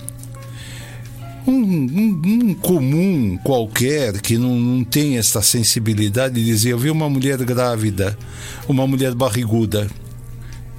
[1.47, 7.09] um, um- um comum qualquer que não, não tem essa sensibilidade dizia: Eu vi uma
[7.09, 8.16] mulher grávida,
[8.68, 9.89] uma mulher barriguda.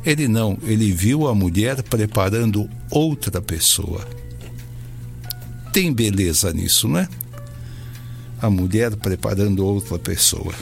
[0.03, 4.07] Ele não, ele viu a mulher preparando outra pessoa.
[5.75, 7.09] Tem beleza nisso, não é?
[8.41, 10.53] A mulher preparando outra pessoa.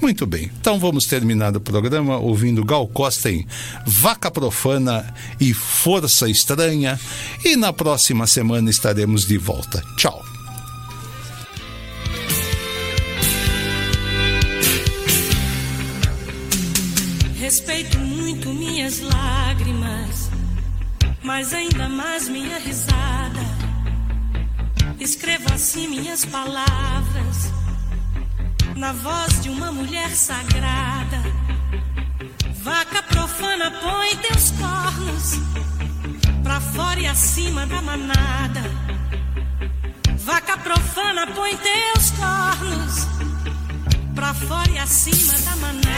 [0.00, 3.44] Muito bem, então vamos terminar o programa ouvindo Gal Costa em
[3.84, 6.96] Vaca Profana e Força Estranha.
[7.44, 9.82] E na próxima semana estaremos de volta.
[9.96, 10.24] Tchau.
[17.40, 20.30] Respeito muito minhas lágrimas,
[21.20, 23.21] mas ainda mais minha risada.
[25.02, 27.52] Escrevo assim minhas palavras,
[28.76, 31.20] na voz de uma mulher sagrada.
[32.62, 35.40] Vaca profana, põe teus cornos
[36.44, 38.62] pra fora e acima da manada.
[40.18, 43.08] Vaca profana, põe teus cornos
[44.14, 45.88] pra fora e acima da manada.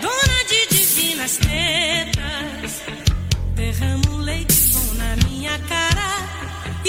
[0.00, 2.82] Dona de divinas tetas,
[3.54, 5.89] derrama o leite bom na minha cara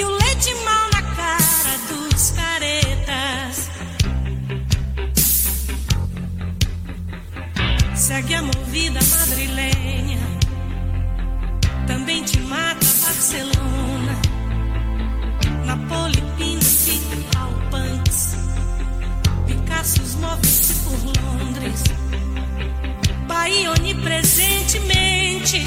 [0.02, 3.69] e o leite mal na cara dos caretas.
[7.94, 10.19] Segue a movida madrilenha,
[11.86, 14.22] também te mata Barcelona,
[15.65, 18.36] Napoli, Pinto, Alpantes,
[19.45, 21.84] Picassos move-se por Londres.
[23.28, 25.64] Bahia onipresentemente,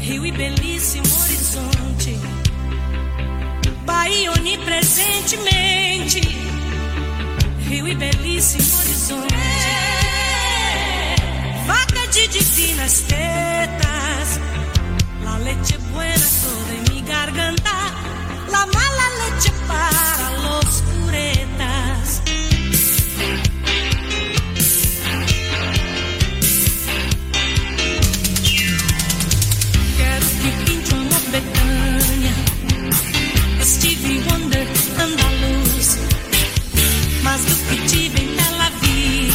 [0.00, 2.39] Rio e belíssimo horizonte.
[4.00, 6.20] Bahia onipresentemente,
[7.68, 9.34] Rio e belíssimo horizonte.
[11.66, 14.40] Vaca de divinas tetas,
[15.22, 17.92] la leche buena toda en mi garganta,
[18.50, 21.49] la mala leche para los curetas.
[35.00, 35.98] Andaluz
[37.22, 39.34] Mas do que tive em Tel Aviv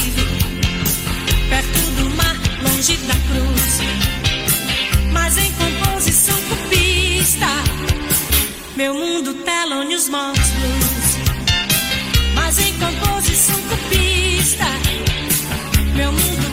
[1.49, 3.79] Perto do mar, longe da cruz.
[5.11, 7.47] Mas em composição cubista
[8.75, 11.17] Meu mundo Thelonious Monks Blues.
[12.33, 14.65] Mas em composição cubista
[15.95, 16.44] Meu mundo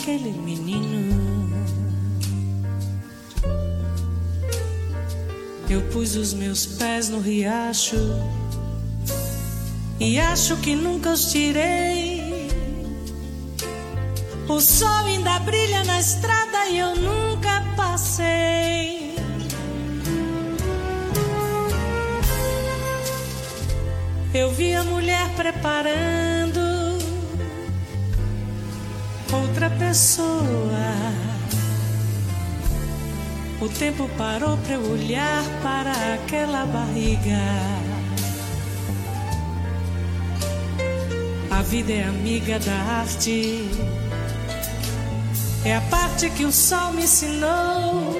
[0.00, 1.50] daquele menino.
[5.68, 7.96] Eu pus os meus pés no riacho
[10.00, 12.48] e acho que nunca os tirei.
[14.48, 19.14] O sol ainda brilha na estrada e eu nunca passei.
[24.32, 26.59] Eu vi a mulher preparando
[29.80, 30.90] pessoa.
[33.60, 37.42] O tempo parou para eu olhar para aquela barriga.
[41.50, 43.68] A vida é amiga da arte.
[45.64, 48.16] É a parte que o sol me ensinou.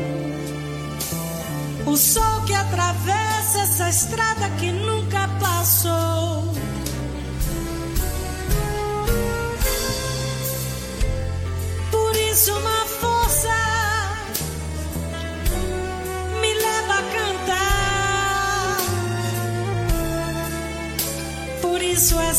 [1.86, 6.49] O sol que atravessa essa estrada que nunca passou.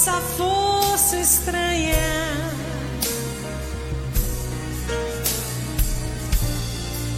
[0.02, 1.95] Essa força estranha.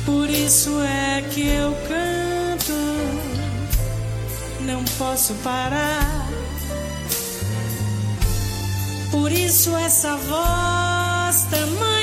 [0.05, 2.73] Por isso é que eu canto,
[4.65, 6.27] não posso parar.
[9.11, 12.02] Por isso essa voz tamanha.